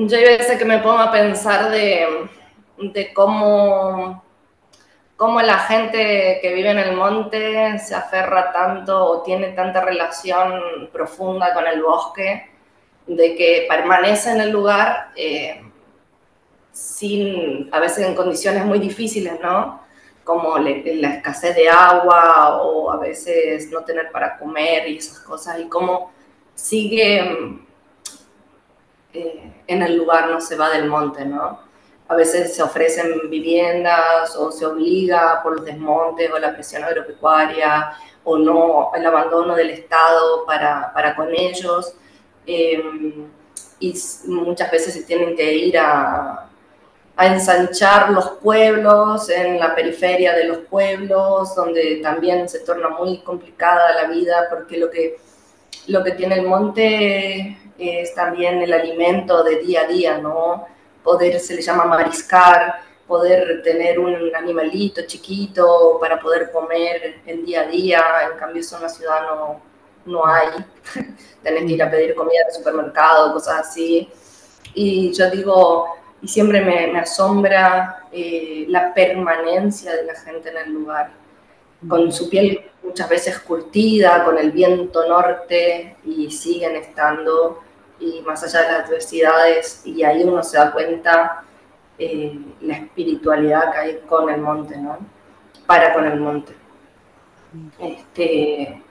[0.08, 2.30] Yo hay veces que me pongo a pensar de,
[3.14, 4.24] cómo,
[5.16, 10.90] cómo la gente que vive en el monte se aferra tanto o tiene tanta relación
[10.92, 12.50] profunda con el bosque,
[13.08, 15.64] de que permanece en el lugar eh,
[16.72, 19.82] sin, a veces en condiciones muy difíciles, ¿no?
[20.24, 25.60] Como la escasez de agua o a veces no tener para comer y esas cosas,
[25.60, 26.12] y cómo
[26.56, 27.65] sigue
[29.16, 31.60] eh, en el lugar, no se va del monte, ¿no?
[32.08, 37.94] A veces se ofrecen viviendas o se obliga por los desmontes o la presión agropecuaria
[38.24, 41.96] o no el abandono del Estado para, para con ellos.
[42.46, 43.28] Eh,
[43.80, 43.94] y
[44.28, 46.48] muchas veces se tienen que ir a,
[47.18, 53.20] a ensanchar los pueblos en la periferia de los pueblos, donde también se torna muy
[53.20, 55.18] complicada la vida porque lo que,
[55.88, 60.66] lo que tiene el monte es también el alimento de día a día, ¿no?
[61.04, 67.62] Poder, se le llama mariscar, poder tener un animalito chiquito para poder comer el día
[67.62, 69.62] a día, en cambio eso en la ciudad no,
[70.06, 70.50] no hay,
[71.44, 74.10] tenés que ir a pedir comida al supermercado, cosas así.
[74.74, 75.88] Y yo digo,
[76.22, 81.12] y siempre me, asombra eh, la permanencia de la gente en el lugar,
[81.88, 87.62] con su piel muchas veces curtida, con el viento norte, y siguen estando
[88.00, 91.44] y más allá de las adversidades, y ahí uno se da cuenta
[91.98, 94.98] eh, la espiritualidad que hay con el monte, ¿no?
[95.66, 96.54] Para con el monte.
[97.80, 98.82] Este,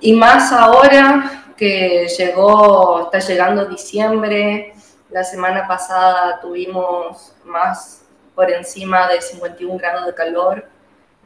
[0.00, 4.74] y más ahora que llegó, está llegando diciembre,
[5.10, 7.99] la semana pasada tuvimos más
[8.40, 10.64] por encima de 51 grados de calor,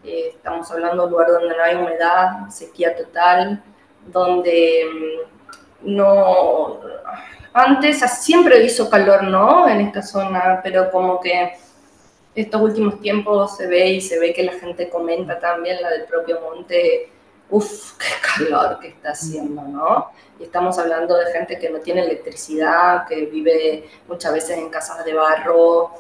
[0.03, 3.63] eh, estamos hablando de un lugar donde no hay humedad, sequía total,
[4.07, 4.85] donde
[5.81, 6.81] mm, no,
[7.53, 9.69] antes siempre hizo calor, ¿no?
[9.69, 11.57] En esta zona, pero como que
[12.35, 16.07] estos últimos tiempos se ve y se ve que la gente comenta también la del
[16.07, 17.13] propio monte,
[17.49, 18.07] uff, qué
[18.45, 20.11] calor que está haciendo, ¿no?
[20.41, 25.05] Y estamos hablando de gente que no tiene electricidad, que vive muchas veces en casas
[25.05, 25.93] de barro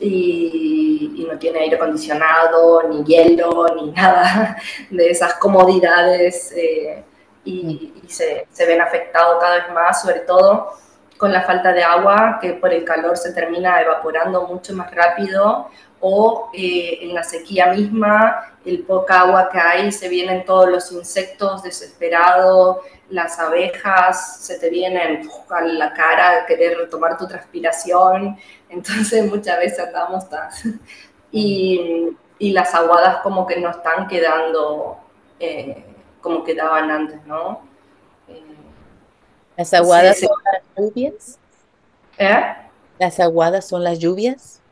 [0.00, 4.56] y, no tiene aire acondicionado, ni hielo, ni nada
[4.90, 6.52] de esas comodidades.
[6.56, 7.02] Eh,
[7.44, 10.70] y, se, se, ven afectados cada vez más, sobre todo
[11.16, 15.68] con la falta de agua, que por el calor se termina evaporando mucho más rápido,
[16.00, 20.92] o eh, en la sequía misma, el poca agua que hay, se vienen todos los
[20.92, 22.78] insectos desesperados,
[23.10, 28.36] las abejas se te vienen a la cara a querer tomar tu transpiración,
[28.68, 30.50] entonces muchas veces andamos tan...
[31.30, 34.98] y, y las aguadas como que no están quedando...
[35.38, 35.84] Eh,
[36.24, 37.60] como quedaban antes, ¿no?
[38.26, 38.42] Eh,
[39.58, 41.38] ¿Las aguadas son las lluvias?
[42.16, 42.54] ¿Eh?
[42.98, 44.62] ¿Las aguadas son las lluvias?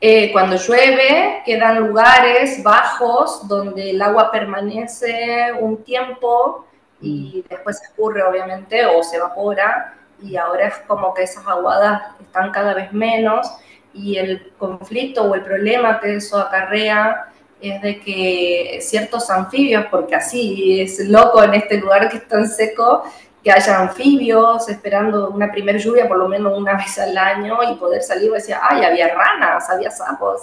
[0.00, 6.66] Eh, cuando llueve, quedan lugares bajos donde el agua permanece un tiempo
[7.00, 12.02] y después se escurre, obviamente, o se evapora, y ahora es como que esas aguadas
[12.20, 13.46] están cada vez menos,
[13.94, 20.14] y el conflicto o el problema que eso acarrea es de que ciertos anfibios, porque
[20.14, 23.02] así es loco en este lugar que es tan seco,
[23.42, 27.76] que haya anfibios, esperando una primera lluvia por lo menos una vez al año y
[27.76, 30.40] poder salir y decir, ay, había ranas, había sapos,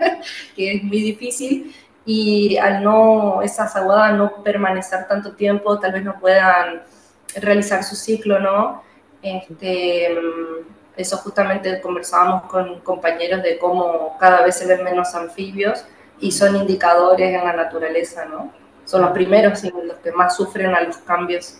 [0.56, 1.74] que es muy difícil.
[2.04, 6.82] Y al no, esas aguadas no permanecer tanto tiempo, tal vez no puedan
[7.36, 8.82] realizar su ciclo, ¿no?
[9.22, 10.18] Este,
[10.96, 15.84] eso justamente conversábamos con compañeros de cómo cada vez se ven menos anfibios
[16.20, 18.52] y son indicadores en la naturaleza, ¿no?
[18.84, 21.58] Son los primeros y los que más sufren a los cambios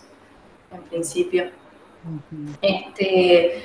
[0.71, 1.49] en principio.
[2.61, 3.63] este,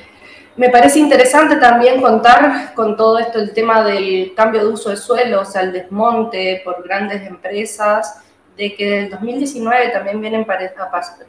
[0.59, 4.97] me parece interesante también contar con todo esto el tema del cambio de uso de
[4.97, 8.23] suelo, o sea, el desmonte por grandes empresas,
[8.57, 10.45] de que del 2019 también vienen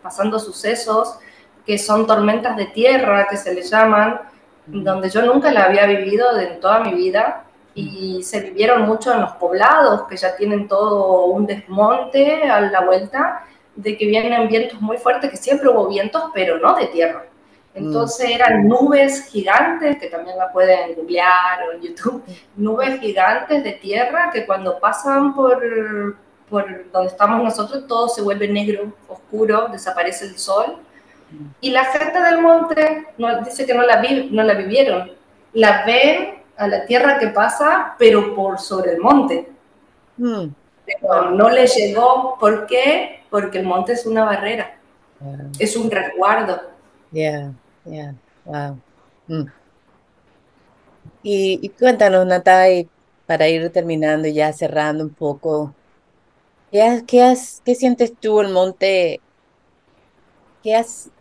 [0.01, 1.19] pasando sucesos
[1.63, 4.19] que son tormentas de tierra, que se le llaman,
[4.65, 7.43] donde yo nunca la había vivido en toda mi vida
[7.75, 12.81] y se vivieron mucho en los poblados, que ya tienen todo un desmonte a la
[12.81, 17.28] vuelta, de que vienen vientos muy fuertes, que siempre hubo vientos, pero no de tierra.
[17.79, 22.23] Entonces eran nubes gigantes, que también la pueden googlear o en YouTube,
[22.55, 26.17] nubes gigantes de tierra que cuando pasan por,
[26.49, 30.77] por donde estamos nosotros todo se vuelve negro, oscuro, desaparece el sol.
[31.61, 35.11] Y la gente del monte no, dice que no la, vi, no la vivieron,
[35.53, 39.47] la ven a la tierra que pasa, pero por sobre el monte.
[40.17, 40.47] Mm.
[41.33, 43.23] no le llegó, ¿por qué?
[43.29, 44.75] Porque el monte es una barrera,
[45.59, 46.59] es un resguardo.
[47.11, 47.53] Yeah,
[47.85, 48.13] yeah,
[48.45, 48.77] wow.
[49.27, 49.45] Mm.
[51.23, 52.89] Y, cuéntanos, Natai,
[53.25, 55.73] para ir terminando y ya cerrando un poco,
[56.71, 59.21] ¿qué, qué, has, qué sientes tú el monte?
[60.63, 61.11] ¿Qué has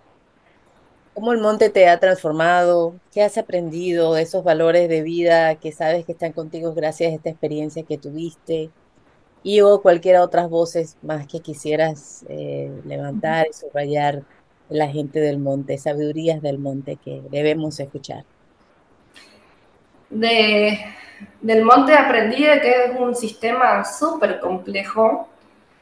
[1.18, 6.04] cómo el monte te ha transformado, qué has aprendido, esos valores de vida que sabes
[6.04, 8.70] que están contigo gracias a esta experiencia que tuviste,
[9.42, 14.22] y o cualquiera otras voces más que quisieras eh, levantar y subrayar
[14.68, 18.24] la gente del monte, sabidurías del monte que debemos escuchar.
[20.10, 20.78] De,
[21.40, 25.28] del monte aprendí que es un sistema súper complejo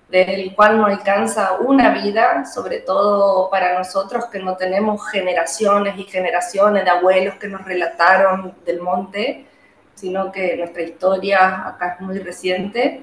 [0.09, 6.05] del cual no alcanza una vida, sobre todo para nosotros que no tenemos generaciones y
[6.05, 9.47] generaciones de abuelos que nos relataron del monte,
[9.95, 13.03] sino que nuestra historia acá es muy reciente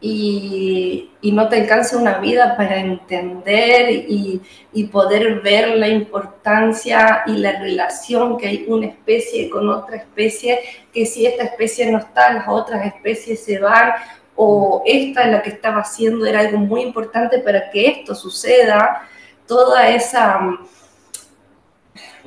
[0.00, 4.40] y, no te alcanza una vida para entender y,
[4.72, 10.58] y, poder ver la importancia y la relación que hay una especie con otra especie,
[10.92, 13.92] que si esta especie no está, las otras especies se van,
[14.34, 19.06] o esta la que estaba haciendo era algo muy importante para que esto suceda,
[19.46, 20.40] toda esa,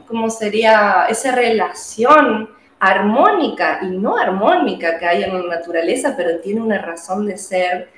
[0.08, 1.08] ¿cómo sería?
[1.10, 2.50] Esa relación
[2.84, 7.90] armónica y no armónica que hay en la naturaleza, pero tiene una razón de ser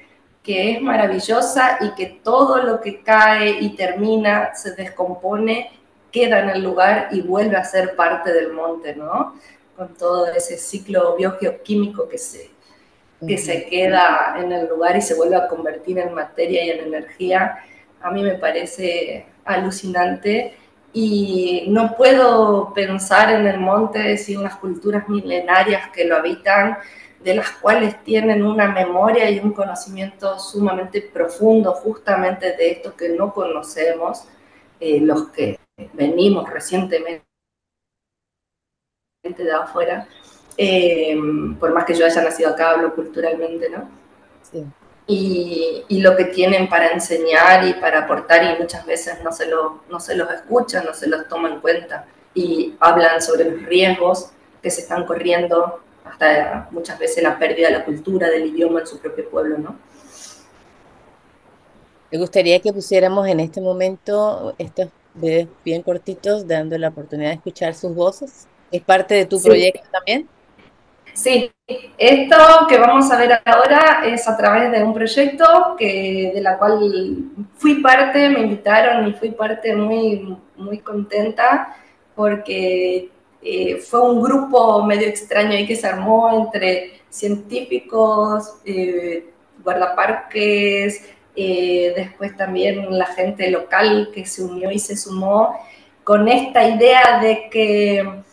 [0.44, 5.72] que es maravillosa y que todo lo que cae y termina, se descompone,
[6.12, 9.34] queda en el lugar y vuelve a ser parte del monte, ¿no?
[9.76, 12.52] Con todo ese ciclo biogeoquímico que se,
[13.28, 16.86] que se queda en el lugar y se vuelve a convertir en materia y en
[16.86, 17.58] energía,
[18.02, 20.56] a mí me parece alucinante
[20.98, 26.78] y no puedo pensar en el monte sin unas culturas milenarias que lo habitan,
[27.22, 33.10] de las cuales tienen una memoria y un conocimiento sumamente profundo justamente de esto que
[33.10, 34.24] no conocemos,
[34.80, 35.60] eh, los que
[35.92, 37.26] venimos recientemente
[39.22, 40.08] de afuera,
[40.56, 41.18] eh,
[41.60, 43.90] por más que yo haya nacido acá, hablo culturalmente, ¿no?
[44.50, 44.66] Sí.
[45.08, 49.46] Y, y, lo que tienen para enseñar y para aportar y muchas veces no se,
[49.46, 53.64] lo, no se los escucha, no se los toma en cuenta y hablan sobre los
[53.64, 54.32] riesgos
[54.64, 58.88] que se están corriendo, hasta muchas veces la pérdida de la cultura, del idioma en
[58.88, 59.76] su propio pueblo, ¿no?
[62.12, 67.36] Me gustaría que pusiéramos en este momento estos videos bien cortitos, dando la oportunidad de
[67.36, 68.48] escuchar sus voces.
[68.72, 70.28] ¿Es parte de tu proyecto también?
[71.16, 71.50] Sí,
[71.98, 72.36] esto
[72.68, 77.32] que vamos a ver ahora es a través de un proyecto que, de la cual
[77.56, 81.74] fui parte, me invitaron y fui parte muy, muy contenta
[82.14, 83.10] porque
[83.42, 89.32] eh, fue un grupo medio extraño ahí que se armó entre científicos, eh,
[89.64, 91.02] guardaparques,
[91.34, 95.56] eh, después también la gente local que se unió y se sumó
[96.04, 98.25] con esta idea de que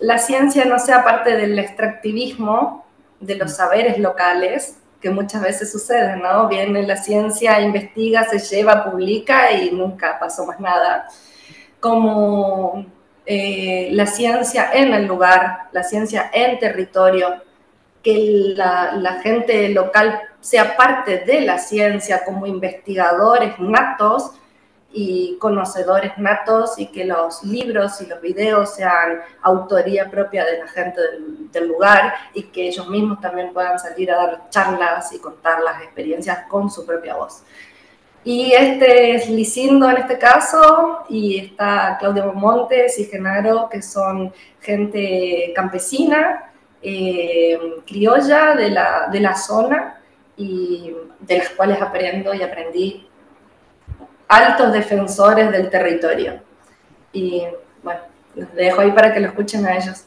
[0.00, 2.86] la ciencia no sea parte del extractivismo
[3.20, 6.48] de los saberes locales, que muchas veces sucede, ¿no?
[6.48, 11.06] Viene la ciencia, investiga, se lleva, publica y nunca pasó más nada.
[11.80, 12.86] Como
[13.26, 17.42] eh, la ciencia en el lugar, la ciencia en territorio,
[18.02, 24.32] que la, la, gente local sea parte de la ciencia como investigadores natos
[24.92, 30.68] y conocedores natos y que los libros y los videos sean autoría propia de la
[30.68, 31.00] gente
[31.52, 35.82] del, lugar y que ellos mismos también puedan salir a dar charlas y contar las
[35.82, 37.42] experiencias con su propia voz.
[38.24, 44.32] Y este es Licindo en este caso, y está Claudio Montes y Genaro, que son
[44.60, 50.00] gente campesina, eh, criolla de la, de la zona,
[50.40, 53.09] y de las cuales aprendo y aprendí
[54.30, 56.40] altos defensores del territorio.
[57.12, 57.42] Y
[57.82, 58.00] bueno,
[58.36, 60.04] los dejo ahí para que lo escuchen a ellos.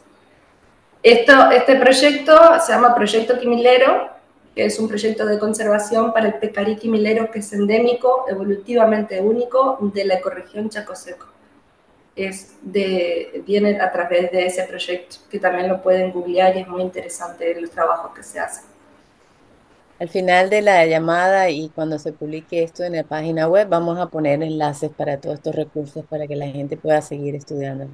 [1.03, 4.09] Esto, este proyecto se llama Proyecto Quimilero,
[4.55, 9.77] que es un proyecto de conservación para el pecarí quimilero que es endémico, evolutivamente único
[9.93, 11.27] de la ecorregión Chaco Seco.
[12.15, 16.67] Es de, viene a través de ese proyecto, que también lo pueden googlear y es
[16.67, 18.72] muy interesante los trabajos que se hacen.
[20.03, 23.97] Al final de la llamada y cuando se publique esto en la página web, vamos
[23.97, 27.87] a poner enlaces para todos estos recursos para que la gente pueda seguir estudiando.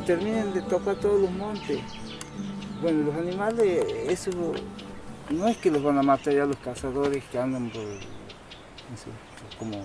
[0.00, 1.80] Terminen de tocar todos los montes,
[2.80, 4.30] bueno, los animales, eso
[5.30, 7.82] no es que los van a matar ya los cazadores que andan por,
[9.58, 9.84] como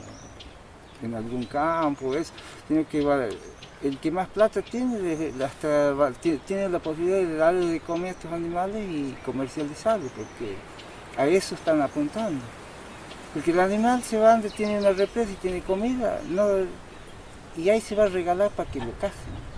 [1.02, 2.32] en algún campo, eso,
[2.68, 3.00] sino que
[3.84, 5.32] el que más plata tiene,
[6.46, 10.56] tiene la posibilidad de darle de comer a estos animales y comercializarlos, porque
[11.18, 12.42] a eso están apuntando.
[13.34, 16.46] Porque el animal se va donde tiene una represa y tiene comida, no,
[17.58, 19.53] y ahí se va a regalar para que lo cacen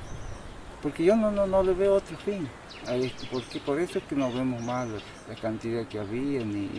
[0.85, 2.47] porque yo no, no, no le veo otro fin
[2.85, 6.69] a esto, porque por eso es que no vemos más la, cantidad que había, ni,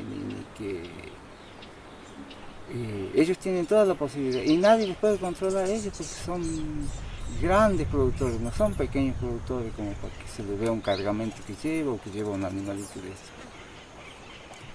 [0.57, 0.85] que
[2.71, 6.45] eh, ellos tienen toda la posibilidad y nadie les puede controlar a ellos porque son
[7.43, 11.55] grandes productores, no son pequeños productores como para que se le vea un cargamento que
[11.61, 13.33] lleva o que lleva un animalito de eso.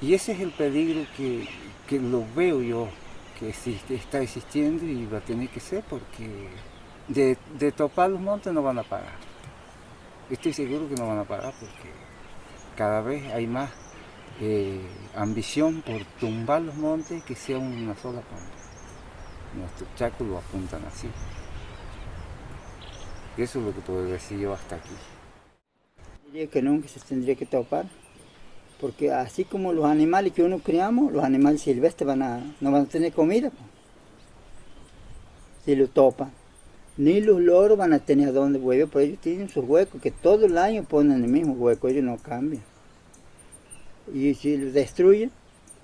[0.01, 1.47] Y ese es el peligro que,
[1.87, 2.89] que lo veo yo,
[3.39, 6.49] que existe, está existiendo y va a tener que ser porque
[7.13, 9.15] de, topar los montes no van a parar.
[10.29, 11.89] Estoy seguro que no van a parar porque
[12.77, 13.69] cada vez hay más
[14.39, 14.79] eh,
[15.15, 18.45] ambición por tumbar los montes que sea una sola punta.
[19.55, 21.09] Nuestros chacos lo apuntan así.
[23.37, 24.93] Eso es lo que puedo decir yo hasta aquí.
[26.25, 27.85] Diría que nunca se tendría que topar,
[28.79, 32.83] porque así como los animales que uno criamos, los animales silvestres van a, no van
[32.83, 33.51] a tener comida.
[35.65, 36.31] Si lo topan
[37.01, 40.11] ni los loros van a tener a dónde volver, por ellos tienen sus huecos, que
[40.11, 42.61] todo el año ponen el mismo hueco, ellos no cambian.
[44.13, 45.31] Y si los destruyen,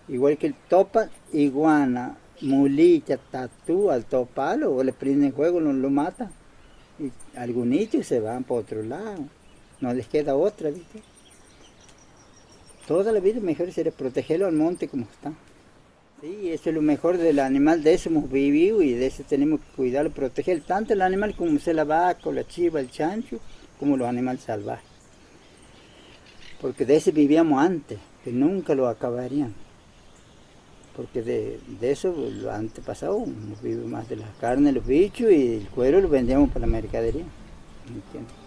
[0.07, 5.89] igual que el topa, iguana, mulilla, tatú, al topalo, o le prenden juego, no lo
[5.89, 6.30] matan.
[6.99, 9.24] Y algunos se van por otro lado,
[9.82, 11.01] no les queda otra, ¿viste?
[12.88, 15.34] Toda la vida mejor sería protegerlo al monte como está.
[16.20, 19.59] Sí, eso es lo mejor del animal, de eso hemos vivido y de eso tenemos
[19.59, 23.38] que cuidarlo, proteger tanto el animal como sea la vaca, la chiva, el chancho,
[23.80, 24.84] como los animales salvajes.
[26.59, 29.53] Porque de ese vivíamos antes, que nunca lo acabarían.
[30.95, 33.24] Porque de, eso, lo antepasado,
[33.61, 37.26] vivido más de la carne, los bichos y el cuero lo vendíamos para la mercadería.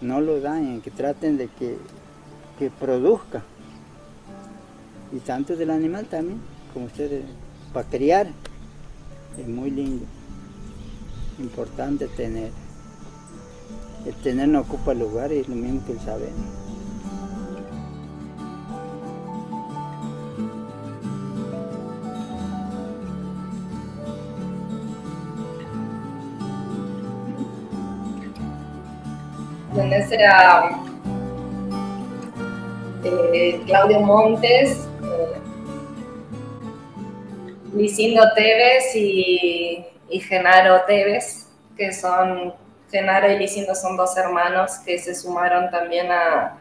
[0.00, 1.76] No lo dañen, que traten de que,
[2.58, 3.44] que produzca.
[5.12, 6.40] Y tanto del animal también,
[6.74, 7.22] como ustedes
[7.72, 8.28] para criar
[9.38, 10.04] es muy lindo.
[11.38, 12.50] Importante tener.
[14.06, 16.30] El tener no ocupa lugar y es lo mismo que el saber.
[30.12, 30.70] era
[33.04, 34.88] eh, Claudio Montes,
[37.80, 39.86] Licindo Teves y,
[40.28, 42.54] Genaro Teves, que son,
[42.90, 46.58] Genaro y Licindo son dos hermanos que se sumaron también a,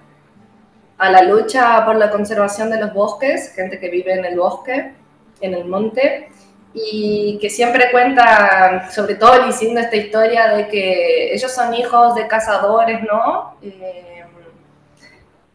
[0.97, 4.93] la lucha por la conservación de los bosques, gente que vive en el bosque,
[5.41, 6.29] en el monte,
[6.73, 12.27] y que siempre cuentan, sobre todo Licindo, esta historia de que ellos son hijos de
[12.27, 13.55] cazadores, ¿no?
[13.61, 14.18] Eh,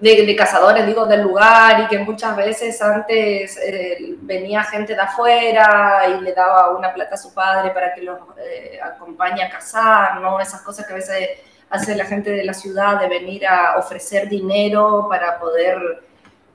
[0.04, 6.02] de, cazadores, digo, del lugar y que muchas veces antes eh, venía gente de afuera
[6.08, 10.20] y le daba una plata a su padre para que los eh, acompañe a cazar,
[10.20, 10.38] ¿no?
[10.40, 11.30] Esas cosas que a veces
[11.70, 15.78] hace la gente de la ciudad de venir a ofrecer dinero para poder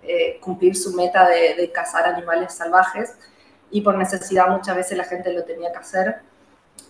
[0.03, 3.17] eh, cumplir su meta de, de, cazar animales salvajes
[3.71, 6.17] y por necesidad muchas veces la gente lo tenía que hacer.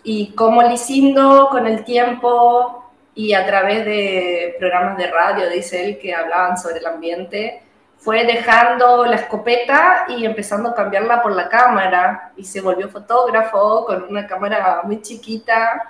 [0.04, 6.00] Y como Lisindo con el tiempo y a través de programas de radio, dice él,
[6.00, 7.64] que hablaban sobre el ambiente,
[7.98, 13.86] fue dejando la escopeta y empezando a cambiarla por la cámara y se volvió fotógrafo
[13.86, 15.82] con una cámara muy chiquita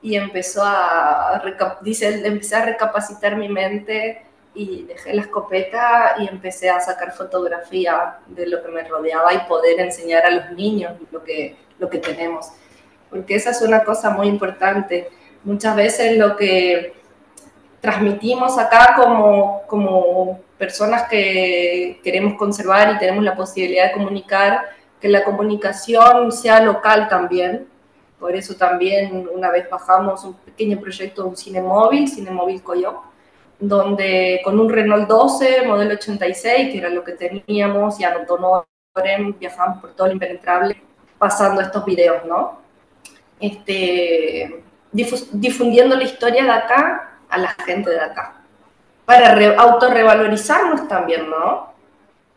[0.00, 1.42] y empezó a,
[1.80, 4.22] dice él, empecé a recapacitar mi mente
[4.54, 9.38] y dejé la escopeta y empecé a sacar fotografía de lo que me rodeaba y
[9.48, 12.52] poder enseñar a los niños lo que, lo que tenemos.
[13.10, 15.10] Porque esa es una cosa muy importante.
[15.46, 16.92] Muchas veces lo que
[17.80, 24.64] transmitimos acá como, como personas que queremos conservar y tenemos la posibilidad de comunicar,
[25.00, 27.68] que la comunicación sea local también.
[28.18, 33.02] Por eso también una vez bajamos un pequeño proyecto, un cine móvil, Cine Móvil Coyo,
[33.60, 39.38] donde con un Renault 12, modelo 86, que era lo que teníamos, y a Notonorem
[39.38, 40.82] viajamos por todo el impenetrable
[41.18, 42.58] pasando estos videos, ¿no?
[43.38, 44.65] Este,
[45.32, 48.36] difundiendo la historia de acá a la gente de acá
[49.06, 51.72] para autorrevalorizarnos también, ¿no?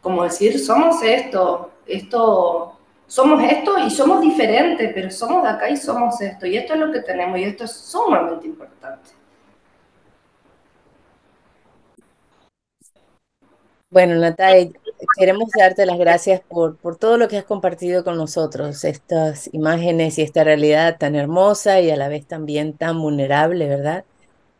[0.02, 5.76] Como decir, somos esto, esto, somos esto y somos diferentes, pero somos de acá y
[5.76, 9.10] somos esto, y esto es lo que tenemos, y esto es sumamente importante.
[13.90, 14.70] Bueno, Natalia,
[15.18, 20.18] queremos darte las gracias por, por todo lo que has compartido con nosotros, estas imágenes
[20.18, 24.06] y esta realidad tan hermosa y a la vez también tan vulnerable, ¿verdad?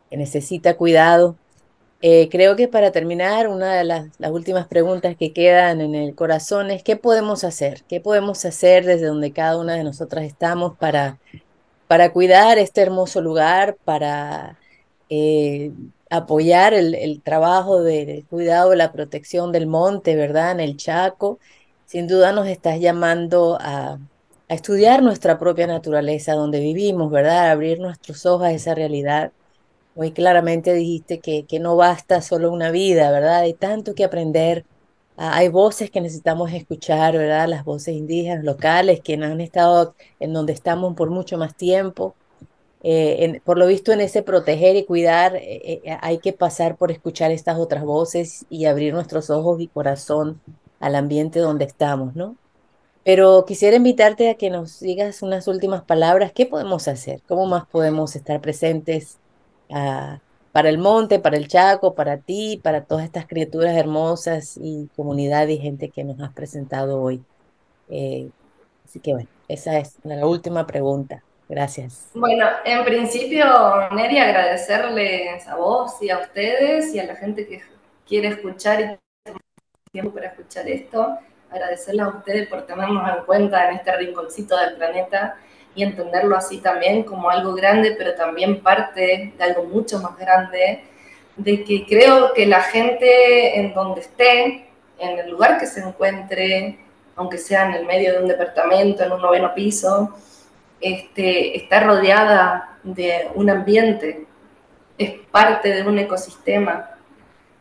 [0.08, 1.36] Que necesita cuidado,
[2.02, 6.70] eh, creo que para terminar, una de las, últimas preguntas que quedan en el corazón
[6.70, 7.82] es ¿qué podemos hacer?
[7.88, 11.18] ¿Qué podemos hacer desde donde cada una de nosotras estamos para,
[11.88, 14.56] para cuidar este hermoso lugar, para
[15.10, 15.72] eh,
[16.10, 20.52] apoyar el, trabajo del cuidado, la protección del monte, ¿verdad?
[20.52, 21.38] En el Chaco.
[21.86, 23.98] Sin duda nos estás llamando a,
[24.48, 27.50] a estudiar nuestra propia naturaleza, donde vivimos, ¿verdad?
[27.50, 29.32] abrir nuestros ojos a esa realidad
[29.94, 33.40] muy claramente dijiste que, que no basta solo una vida, ¿verdad?
[33.40, 34.64] Hay tanto que aprender.
[35.16, 37.48] Ah, hay voces que necesitamos escuchar, ¿verdad?
[37.48, 42.14] Las voces indígenas, locales, que han estado en donde estamos por mucho más tiempo.
[42.82, 46.90] Eh, por lo visto, en ese proteger y cuidar, eh, eh, hay que pasar por
[46.90, 50.40] escuchar estas otras voces y abrir nuestros ojos y corazón
[50.80, 52.36] al ambiente donde estamos, ¿no?
[53.04, 56.32] Pero quisiera invitarte a que nos digas unas últimas palabras.
[56.32, 57.20] ¿Qué podemos hacer?
[57.28, 59.18] ¿Cómo más podemos estar presentes
[60.52, 65.48] para el monte, para el Chaco, para ti, para todas estas criaturas hermosas y comunidad
[65.48, 67.22] y gente que nos has presentado hoy.
[68.84, 71.22] Así que bueno, esa es la última pregunta.
[71.50, 72.10] Gracias.
[72.14, 73.44] Bueno, en principio,
[73.90, 77.60] Neri, agradecerles a vos y a ustedes y a la gente que
[78.06, 79.30] quiere escuchar y
[79.90, 81.18] tiempo para escuchar esto.
[81.50, 85.38] Agradecerles a ustedes por tenernos en cuenta en este rinconcito del planeta
[85.74, 90.84] y entenderlo así también como algo grande, pero también parte de algo mucho más grande,
[91.34, 94.68] de que creo que la gente en donde esté,
[95.00, 96.78] en el lugar que se encuentre,
[97.16, 100.14] aunque sea en el medio de un departamento, en un noveno piso,
[100.80, 104.26] este, está rodeada de un ambiente,
[104.96, 106.90] es parte de un ecosistema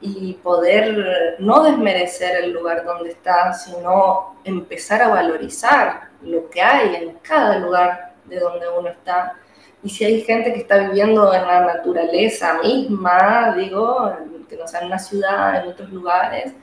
[0.01, 6.95] y poder no desmerecer el lugar donde está, sino empezar a valorizar lo que hay
[6.95, 9.35] en cada lugar de donde uno está.
[9.83, 14.13] Y si hay gente que está viviendo en la naturaleza misma, digo,
[14.47, 16.53] que no sea en una ciudad, en otros lugares,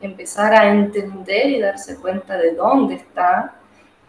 [0.00, 3.54] empezar a entender y darse cuenta de dónde está,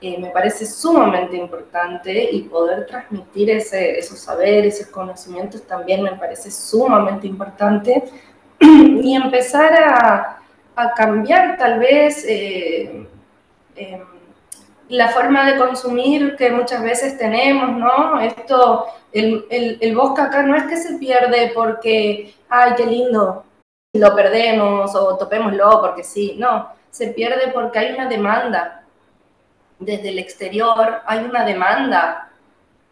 [0.07, 6.11] eh, me parece sumamente importante y poder transmitir ese, esos saberes, esos conocimientos también me
[6.11, 8.03] parece sumamente importante
[8.59, 10.37] y empezar a,
[10.75, 13.07] a cambiar tal vez eh,
[13.75, 14.05] em,
[14.89, 18.19] la forma de consumir que muchas veces tenemos, ¿no?
[18.19, 23.43] Esto, el, el, el, bosque acá no es que se pierde porque, ay, qué lindo,
[23.93, 28.84] lo perdemos o topémoslo porque sí, no, se pierde porque hay una demanda.
[29.79, 32.29] Desde el exterior hay una demanda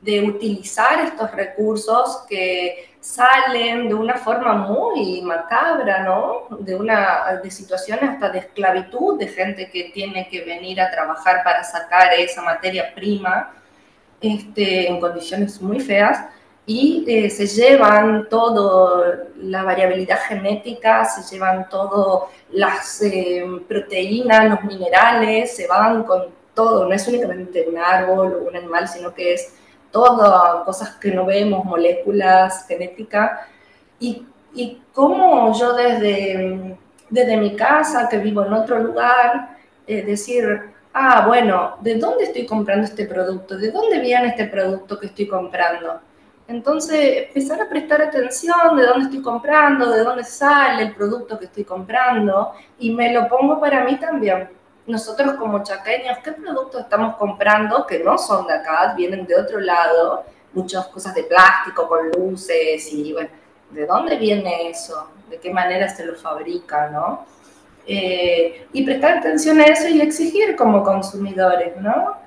[0.02, 6.48] de utilizar estos recursos que salen de una forma muy macabra, ¿no?
[6.60, 11.44] De, una, de situaciones hasta de esclavitud, de gente que tiene que venir a trabajar
[11.44, 13.52] para sacar esa materia prima
[14.22, 16.26] este, en condiciones muy feas
[16.66, 19.04] y eh, se llevan todo
[19.38, 26.88] la variabilidad genética, se llevan todo las eh, proteínas, los minerales, se van con todo,
[26.88, 29.54] no es únicamente un árbol o un animal, sino que es
[29.92, 33.48] todas cosas que no vemos, moléculas, genética,
[34.00, 36.78] y, y cómo yo desde,
[37.10, 42.46] desde mi casa, que vivo en otro lugar, eh, decir, ah, bueno, ¿de dónde estoy
[42.46, 43.58] comprando este producto?
[43.58, 46.00] ¿De dónde viene este producto que estoy comprando?
[46.48, 51.46] Entonces, empezar a prestar atención de dónde estoy comprando, de dónde sale el producto que
[51.46, 54.50] estoy comprando, y me lo pongo para mí también.
[54.86, 59.60] Nosotros como chaqueños, ¿qué productos estamos comprando que no son de acá, vienen de otro
[59.60, 60.26] lado?
[60.52, 63.30] Muchas cosas de plástico con luces y, bueno,
[63.72, 65.10] ¿de dónde viene eso?
[65.30, 67.26] ¿De qué manera se lo fabrica, no?
[67.88, 72.18] Eh, y prestar atención a eso y exigir como consumidores, ¿no?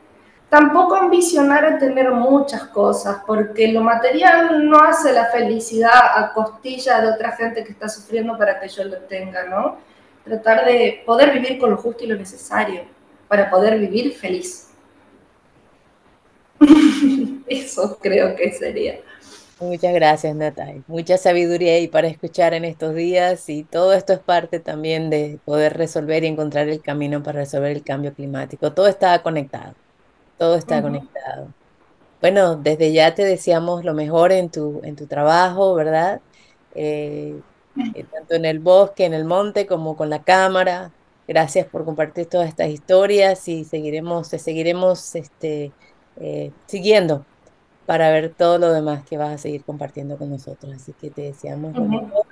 [0.49, 7.01] Tampoco ambicionar a tener muchas cosas, porque lo material no hace la felicidad a costilla
[7.01, 9.77] de otra gente que está sufriendo para que yo lo tenga, ¿no?
[10.27, 12.83] Tratar de poder vivir con lo justo y lo necesario
[13.29, 14.70] para poder vivir feliz.
[17.47, 19.01] Eso creo que sería.
[19.59, 20.83] Muchas gracias, Natalia.
[20.87, 25.39] Mucha sabiduría ahí para escuchar en estos días y todo esto es parte también de
[25.47, 28.72] poder resolver y encontrar el camino para resolver el cambio climático.
[28.74, 29.74] Todo está conectado,
[30.37, 31.49] todo está conectado.
[32.20, 36.20] Bueno, desde ya te deseamos lo mejor en tu, en tu trabajo, ¿verdad?
[36.74, 37.41] Eh,
[37.95, 40.93] eh, tanto en el bosque, en el monte, como con la cámara.
[41.29, 45.72] Gracias por compartir todas estas historias y seguiremos, te seguiremos este,
[46.20, 47.24] eh, siguiendo
[47.85, 50.72] para ver todo lo demás que vas a seguir compartiendo con nosotros.
[50.74, 52.27] Así que te deseamos lo mejor.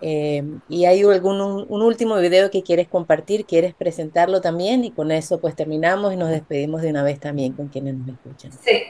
[0.00, 5.10] Eh, y hay algún un, último video que quieres compartir, quieres presentarlo también y con
[5.10, 8.52] eso pues terminamos y nos despedimos de una vez también con quienes nos escuchan.
[8.52, 8.82] Sí,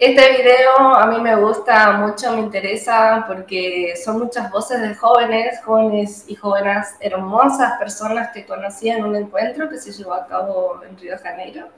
[0.00, 5.60] este video a mí me gusta mucho, me interesa porque son muchas voces de jóvenes,
[5.62, 10.80] jóvenes y jóvenes hermosas personas que conocí en un encuentro que se llevó a cabo
[10.88, 11.68] en Río de Janeiro.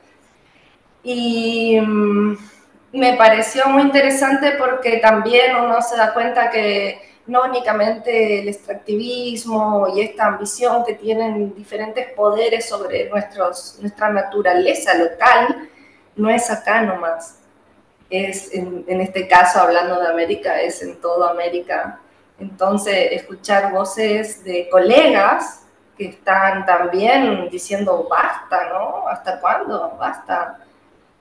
[1.02, 2.36] Y mm,
[2.92, 9.88] me pareció muy interesante porque también uno se da cuenta que no únicamente el extractivismo
[9.96, 15.68] y esta ambición que tienen diferentes poderes sobre nuestros, nuestra naturaleza local,
[16.14, 17.41] no es acá nomás.
[18.12, 21.98] Es en, en este caso, hablando de América, es en toda América.
[22.38, 25.64] Entonces, escuchar voces de colegas
[25.96, 29.08] que están también diciendo basta, ¿no?
[29.08, 29.96] ¿Hasta cuándo?
[29.98, 30.58] Basta.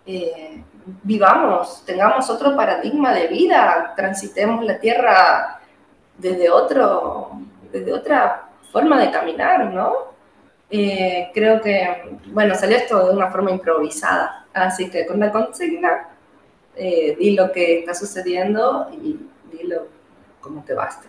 [0.05, 0.61] Eh,
[1.03, 5.59] vivamos, tengamos otro paradigma de vida, transitemos la tierra
[6.17, 7.31] desde, otro,
[7.71, 10.11] desde otra forma de caminar, ¿no?
[10.69, 16.07] Eh, creo que, bueno, salió esto de una forma improvisada, así que con la consigna,
[16.75, 19.19] eh, di lo que está sucediendo y
[19.51, 19.87] dilo
[20.39, 21.07] como que basta.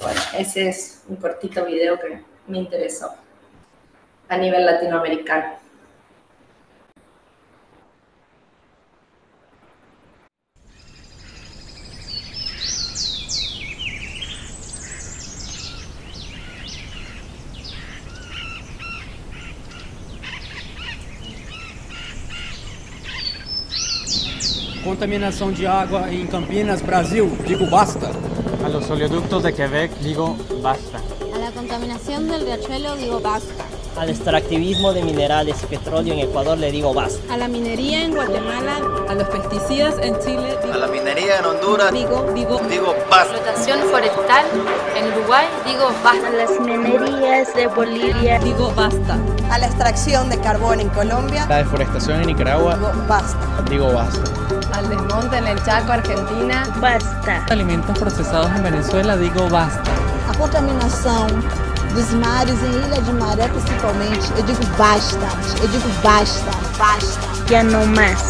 [0.00, 3.14] Bueno, ese es un cortito video que me interesó
[4.28, 5.59] a nivel latinoamericano.
[25.00, 28.10] Contaminación de agua en Campinas, Brasil, digo basta.
[28.62, 30.98] A los oleoductos de Quebec digo basta.
[31.34, 33.64] A la contaminación del riachuelo digo basta.
[33.96, 37.34] Al extractivismo de minerales y petróleo en Ecuador le digo basta.
[37.34, 38.78] A la minería en Guatemala,
[39.08, 43.34] a los pesticidas en Chile, digo, a la minería en Honduras, digo, digo, digo basta.
[43.34, 44.46] Explotación forestal
[44.96, 46.28] en Uruguay, digo basta.
[46.28, 49.18] A las minerías de Bolivia, digo basta.
[49.50, 53.64] A la extracción de carbón en Colombia, la deforestación en Nicaragua, digo basta.
[53.68, 54.22] Digo basta.
[54.72, 57.44] Al desmonte en el Chaco, Argentina, basta.
[57.50, 59.82] Alimentos procesados en Venezuela, digo basta.
[60.28, 61.26] A contaminação
[61.94, 65.28] dos mares em Ilha de Maré principalmente, eu digo basta,
[65.60, 67.44] eu digo basta, basta.
[67.46, 68.20] que é não mais.